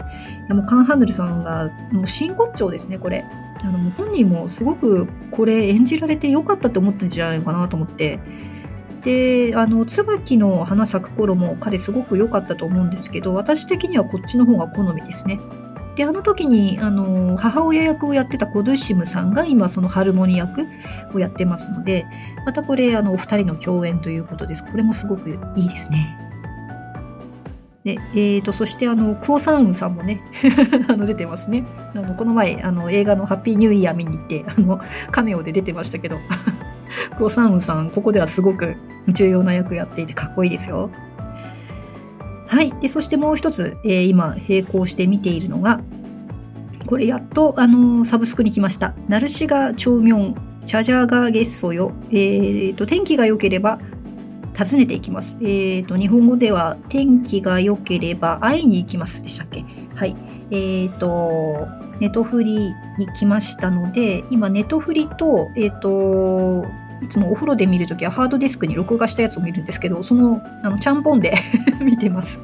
[0.46, 3.24] いやもうカン・ハンヌルさんが、もう真骨頂ですね、これ。
[3.60, 8.20] あの、本人もすごくこれ演じられてよかったって思ったんじゃないのかなと思って。
[9.04, 15.40] で、あの、椿の花咲く頃も彼すごく良かったと思うんですけど、私的にはこっちの方が好みですね。
[15.94, 20.66] で、あの時に、あの、母親役をやってたコドゥシムさんが今そのハルモニ役
[21.14, 22.06] をやってますので、
[22.46, 24.64] またこれ、あの、お二人の共演ということです。
[24.64, 26.18] これもすごくいいですね。
[27.84, 30.22] で、えーと、そしてあの、クオサンウンさんもね
[30.88, 31.64] あの、出てますね。
[31.94, 34.80] あの、この前、あの、映画のハッピーニューイヤー見に行って、あの、
[35.10, 36.16] カメオで出てましたけど、
[37.16, 38.74] クオサウさん、ここではすごく
[39.08, 40.90] 重要な役やっていてかっこいいですよ。
[42.46, 42.72] はい。
[42.80, 45.80] で、そしてもう一つ、えー、今、並行して見ているのが、
[46.86, 48.94] これやっと、あのー、サブスクに来ました。
[49.08, 50.34] ナルシガ・チョウミョン、
[50.64, 51.92] チャジャガ・ゲッソよ。
[52.10, 53.78] えー、と、天気が良ければ、
[54.56, 55.38] 訪ねていきます。
[55.42, 59.64] えー、と、日本語では、天気が良ければ会いに行きますでしたっけ？
[59.94, 60.14] はい。
[60.50, 61.66] えー、と、
[62.00, 66.64] ネトフリに来ましたので、今、ネトフリと、えっ、と、
[67.04, 71.34] いつもお風呂で見るときはハードディスクに録画したやつを見るんですけど、その、あの、ちゃんぽんで
[71.80, 72.40] 見てます。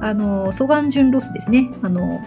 [0.00, 1.70] あの、ソガンジュンロスですね。
[1.82, 2.20] あの、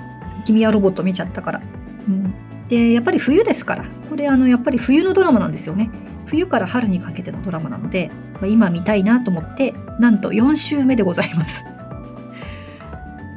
[0.46, 1.62] 君はロボット見ちゃったから。
[2.08, 2.34] うん。
[2.68, 3.86] で、やっぱり冬ですから。
[4.10, 5.90] これ、あの、やっぱり冬のドラマなんですよね。
[6.26, 11.66] 冬から春にかけてのドラマなので、まあ、今見たいなと思って、なんと4週目でございます。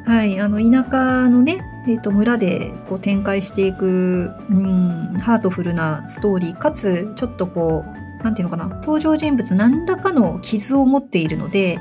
[0.06, 7.84] はい、あの、田舎のね、えー、と村でこう展開していく、うん、ハートフルなストーリーかつちょっとこ
[8.20, 11.78] うなんていうのかな登場人物何らかの傷を持っているので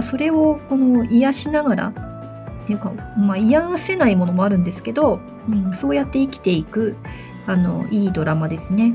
[0.00, 6.96] それをこの癒しながらっていうか、まあ、癒せないものもあるんですけど、うん、そうやって生きていく
[7.46, 8.94] あのいいドラマですね。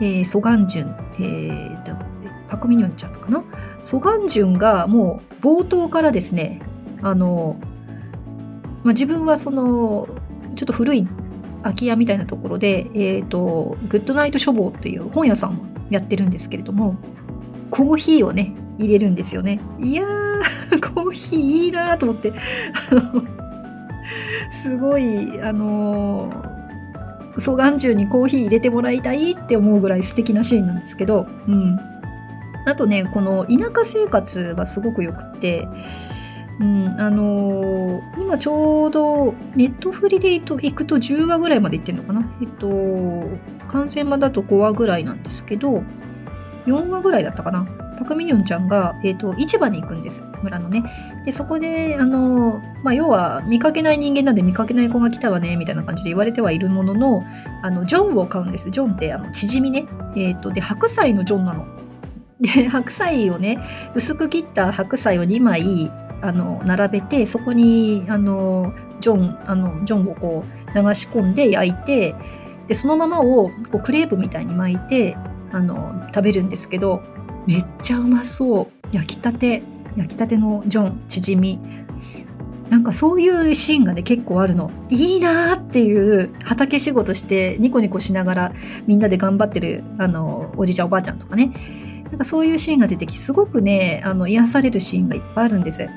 [0.00, 3.44] えー、ソガンジュン、えー、パクミニョンちゃんかな？
[3.82, 6.62] ソガンジュンがもう冒頭からですね
[7.02, 7.56] あの
[8.84, 10.08] まあ、自分はその
[10.54, 11.06] ちょっと古い
[11.62, 15.54] 空き家みたいなところで、えっ、ー、と、グッドナイト書房っていう本屋さんを
[15.90, 16.96] やってるんですけれども、
[17.70, 19.60] コーヒーをね、入れるんですよね。
[19.78, 22.32] いやー、 コーヒーいいなーと思って
[22.90, 23.22] あの、
[24.62, 31.78] すごい、あのー、ソガン中にコーヒー入れてもらいたいって思うぐらい素敵なシーンなんですけど、うん。
[32.66, 35.66] あとね、この田舎生活がすごく良くて、
[36.60, 42.36] うん、あのー、今ちょうどネットフリで行くと10話ぐらいまで行ってんのかな？
[42.40, 42.68] えっと、
[43.68, 45.82] 完成版だと5話ぐらいなんですけど、
[46.66, 47.66] 4話ぐらいだったかな？
[47.98, 50.24] パクミニョンちゃんが、えっ、と、市場に行くんです。
[50.42, 50.82] 村のね。
[51.24, 57.22] で、そこで、あの、まあ、要は、見かけない人間なんで見かけない子が来たわね、みたいな感じで言われてはいるものの、
[57.62, 58.70] あの、ジョンを買うんです。
[58.70, 59.86] ジョンって、あの、縮みね。
[60.16, 61.66] えっ、と、で、白菜のジョンなの。
[62.40, 63.58] で、白菜をね、
[63.94, 65.90] 薄く切った白菜を2枚、
[66.22, 72.14] あの並べてそこにあのジョンあのジョンをこう流し込んで焼いて
[72.68, 75.16] でそのままをこうクレープみたいに巻いて
[75.52, 77.02] あの食べるんですけど
[77.46, 78.82] めっちゃうまそう。
[78.92, 79.62] 焼きたて
[79.96, 81.58] 焼きたてのジョンチヂミ。
[82.68, 84.70] なんかそういうシーンがね結構あるの。
[84.88, 88.52] いいなーっていう畑仕事してニコニコしながら
[88.86, 92.02] みんなで頑張ってるあのおじいちゃんおばあちゃんとかね。
[92.10, 95.88] なんかそういうシーンが出てきすごくねあの癒されるシーンがいっぱいあるんです。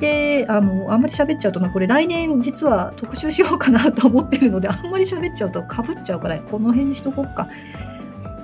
[0.00, 7.48] であのあんまり喋っちゃうとなこれ来年実は特集しようかなと思ってるのであんまり喋っちゃうとかぶっちゃうからこの辺にしとこっか。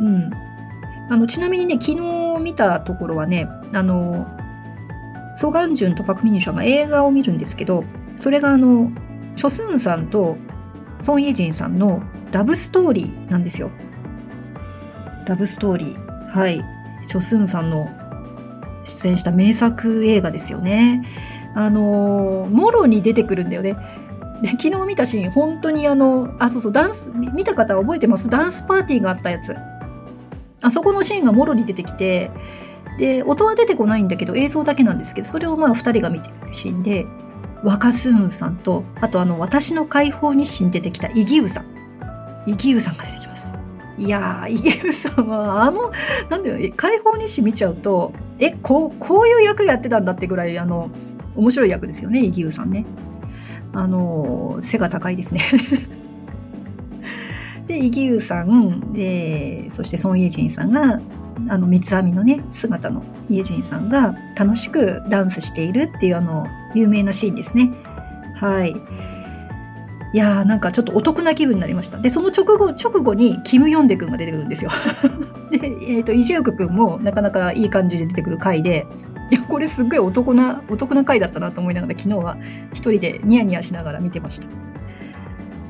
[0.00, 0.30] うん。
[1.08, 4.26] あのちなみにね昨日見たところはねあの
[5.36, 7.84] ソガンジュンとパク・ミニションが映画を見るんですけど
[8.16, 8.90] それがあの
[9.36, 10.36] チョスンさんと
[11.00, 12.02] ソン・イェジンさんの
[12.32, 13.70] ラブストーリーなんですよ。
[15.26, 16.28] ラブストーリー。
[16.28, 16.64] はい。
[17.06, 17.88] チョスンさんの
[18.84, 21.04] 出演した名作映画ですよね。
[21.56, 23.76] あのもろに出てくるんだよね。
[24.42, 28.28] で昨日見たシーン本当にあのあそうそうダンス見た方覚えてます？
[28.28, 29.56] ダンスパーティーがあったやつ。
[30.60, 32.30] あそこのシーンがもろに出てきて
[32.98, 37.06] で音は出てこないんだけど映像だけなんですけどそれをまあ2人が見てるシーンで
[37.64, 41.66] 若スーンさんとあとあの私の解放日誌に出てきたイギウさん。
[42.46, 43.54] イギウさんが出てきます。
[43.98, 45.90] いやーイギウさんはあの
[46.28, 50.90] なんだよ解放日誌見ちゃうとえこうこういう役やってたんだってぐらいあの
[51.36, 52.84] 面白い役ですよねイギウさんね
[53.72, 55.42] あの背が高いですね
[57.66, 61.00] でイギウさん、えー、そしてソン・イェジンさんが
[61.48, 67.72] あの三つ編みのね姿のイエジンさんが楽しくダンスしているっていうあの有名なシーンですね。
[68.34, 68.74] はい。
[70.12, 71.98] いやーなんかちょっとお得な気分になりました。
[71.98, 74.70] で、その直後、直後にキム・ヨンデ君が出てくるんですよ。
[75.50, 78.86] で、えっ、ー、と、イジューク君もなかなかいい感じで出てくる回で、
[79.30, 82.36] いや、これすっごいお得な、お得な回だったなと思いながら昨日は
[82.72, 84.48] 一人でニヤニヤしながら見てました。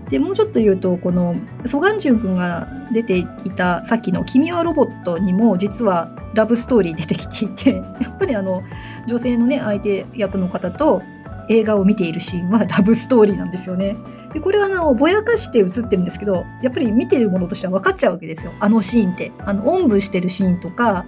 [0.08, 1.34] でもうちょっと言うとこの
[1.64, 3.26] ソガンジュン君が出てい
[3.56, 8.62] たさっきの「君はロボット」にも実はラブストーリー出てきていてやっぱりあの
[9.08, 11.02] 女性のね相手役の方と
[11.48, 13.96] 映画を見ているシーンはラブストーリーなんですよね。
[14.32, 19.32] でこれはあのぼやかして映ってるんですけどやっぱり見てるものとしては分かっちゃうわけですよあのシーンって。
[19.44, 21.04] あのおんぶしてるシーンとか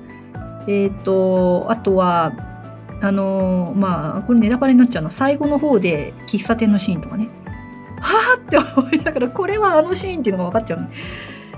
[0.69, 2.33] えっ、ー、とあとは
[3.01, 7.29] あのまあこれネタバレになっちゃうな最後の方で喫茶店のシーンとかね
[8.01, 10.91] はあって思いながら、これはあのシーンっていうのが分かっちゃう、ね。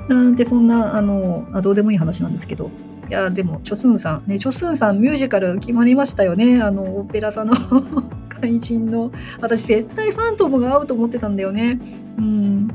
[0.09, 2.71] なんてそんな、あの、あどうでもいい話なんですけど。
[3.09, 6.63] いや、でも、チョスンさん、ね、チョスンさんミュージカル決まりましたよね。
[6.63, 7.55] あの、オペラ座の
[8.29, 9.11] 怪人の。
[9.41, 11.81] 私絶対ファントムが合うと思ってたんだよね。
[12.19, 12.69] うん。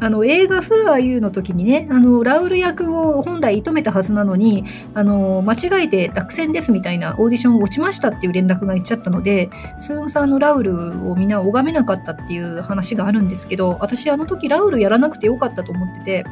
[0.00, 4.64] あの映画「フーアユー」の時にねあのラウル役を本来射止めたはずなのに
[4.94, 16.24] あの間違えて落選ですみたいなオーディション落ちましたっていう連絡がいっちゃったのでスーンさんのラウルをみんな拝めなかったっていう話があるんですけど私あの時ラウルやらなくてよかったと思ってて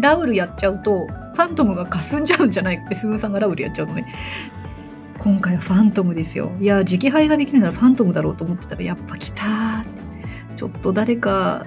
[0.00, 4.06] ラウルやっちゃうとファントムが霞んじゃうんじゃないかってスーンさんがラウルやっちゃうのね。
[5.18, 6.52] 今回はファントムですよ。
[6.60, 10.07] いや、直配ができるならファントムだろうと思ってたら、やっぱ来たーって。
[10.58, 11.66] ちょっと誰か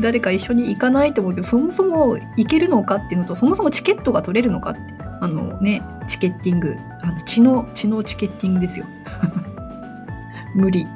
[0.00, 4.80] 誰か一緒に行かないと思うけどそもそも行けるのかっていうのとそもそもチケットが取れるのかって
[5.20, 8.86] あのねチケッティングあの血の血のチケッティングですよ
[10.54, 10.86] 無理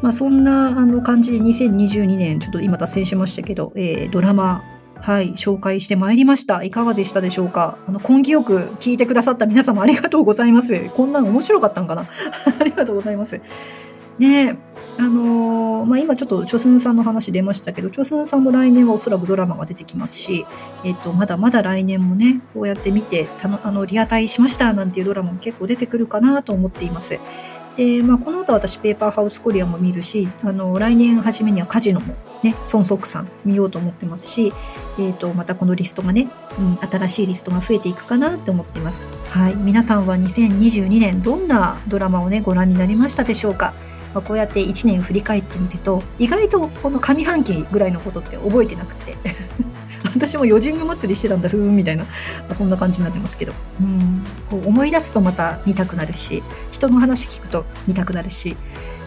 [0.00, 4.62] まあそんなあの感じで2022年ちょっと今脱線しましたけど、えー、ドラマ
[5.00, 6.64] はい、紹介してまいりました。
[6.64, 7.78] いかがでしたでしょうか？
[7.86, 10.90] あの、根気よく聞いてくださった皆様ありがとうございます。
[10.90, 12.02] こんなの面白かったんかな？
[12.60, 13.40] ありがとうございます。
[14.18, 14.58] ね
[14.98, 20.44] あのー、まあ、今ちょっとチョスンさんの話出ましたけど、チョスンさんも来年はおそらくドラマが出てきますし、
[20.84, 27.20] えっ、と、まだまだ来年もね、こうやって見て、たのあの、リアタイしましたなんていうドラマも結構出てくるかなと思っています。
[27.76, 34.52] で、まあ、この後私、ペーパーハウスコリアも見るし、あの、来年初めにはカジノもね、孫ソクさん見ようと思ってますし、
[34.98, 36.28] えっ、と、またこのリストがね、
[36.58, 39.06] うん、新しいリストが増えていくかなって思っています。
[39.30, 39.54] はい。
[39.54, 43.74] 皆さんは2022年どんなドラマをね、ご覧になりましたでしょうか？
[44.18, 49.16] まあ、こうやって1年振り返ってみると意外とこの上半期ぐらいのことって覚えてなくて
[50.12, 52.10] 私も余神祭りしてたんだふーんみたいな、ま
[52.50, 53.52] あ、そんな感じになってますけど。
[53.80, 54.24] うん。
[54.50, 56.42] こう思い出すとまた見たくなるし
[56.72, 58.56] 人の話聞くと見たくなるし、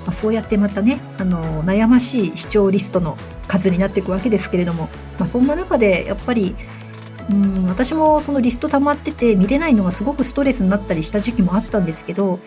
[0.05, 3.17] まあ、そうやってまたねあの悩ましい視聴リストの
[3.47, 6.55] 数になっていくわけですけれども、まあ、そんな中でやっぱり
[7.29, 12.39] うん私もそのリスト溜まってて見れないのがすごくストレスになったりした時期もあったんですけど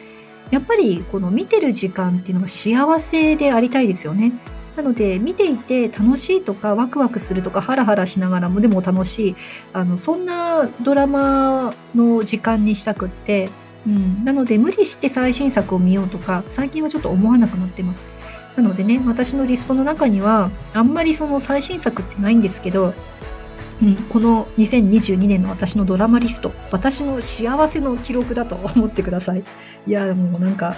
[0.54, 4.32] やっぱりこの見てる時間っていうのが幸せでありたいですよね。
[4.76, 9.36] なので見ていて楽しいとかワクワクするとかハラハラしながらもでも楽しい
[9.72, 13.50] あのそんなドラマの時間にしたくって、
[13.84, 18.06] うん、なので無理して最新作を見ようとか最近はちょっと思わなくなってます。
[18.56, 22.94] なのでね私のリストの中にはあんまりその最新作ってないんですけど
[23.84, 26.52] うん、この2022年の私のドラマリスト。
[26.70, 29.44] 私の幸せの記録だと思ってください。
[29.86, 30.74] いやもうなんか、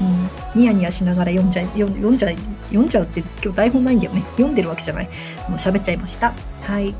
[0.00, 2.36] うん、ニヤニヤしながら読んじゃい読んじゃい
[2.70, 4.22] 読んじゃうって今日台本ないんだよね。
[4.32, 5.08] 読んでるわけじゃない。
[5.48, 6.34] もう喋っちゃいました。
[6.62, 6.92] はい。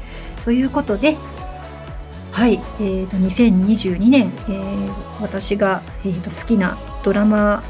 [0.45, 1.17] ということで
[2.31, 2.55] はい。
[2.79, 7.65] えーと、2022年、えー、私が、えーと、好きなドラマ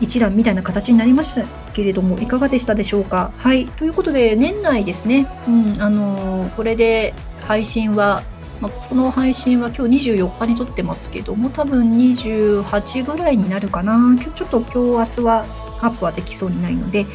[0.00, 1.59] 一覧みたいな形になりました。
[1.72, 3.32] けれどもいかがでしたでしょうか？
[3.36, 3.66] はい。
[3.66, 7.14] ということで年内ですね、うんあのー、これで
[7.46, 8.22] 配信は
[8.60, 13.94] まあ、この配信は今日24日に撮ってますけども多分28ぐらいになるかな。
[13.94, 15.46] 今日ちょっと今日明日は
[15.80, 17.10] アップはできそうにないので、ま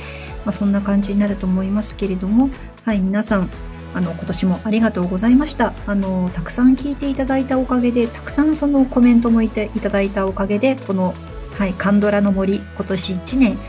[0.48, 2.49] あ、そんな感じになると思いますけれども
[2.84, 3.49] はい皆さん
[3.94, 5.73] あの今年もありがとうございました。
[5.86, 11.14] あのたくさん聞いていただいたおかげでたくさんそのコメントもいていただいたおかげでこの、
[11.60, 13.60] はい、カンドラの森今年1年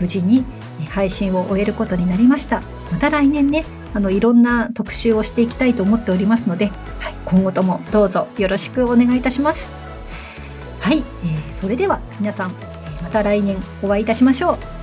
[0.00, 0.44] 無事に
[0.90, 2.62] 配信を終えることになりました。
[2.92, 3.64] また来年ね。
[3.94, 6.66] あのいろんな特集をしていきたいと思っておりますので、
[6.98, 9.72] はい、今後ともどうぞよろしくお願いいたします。
[10.80, 12.52] はい、えー、それでは皆さん
[13.02, 14.73] また来年お会いいたしましょう。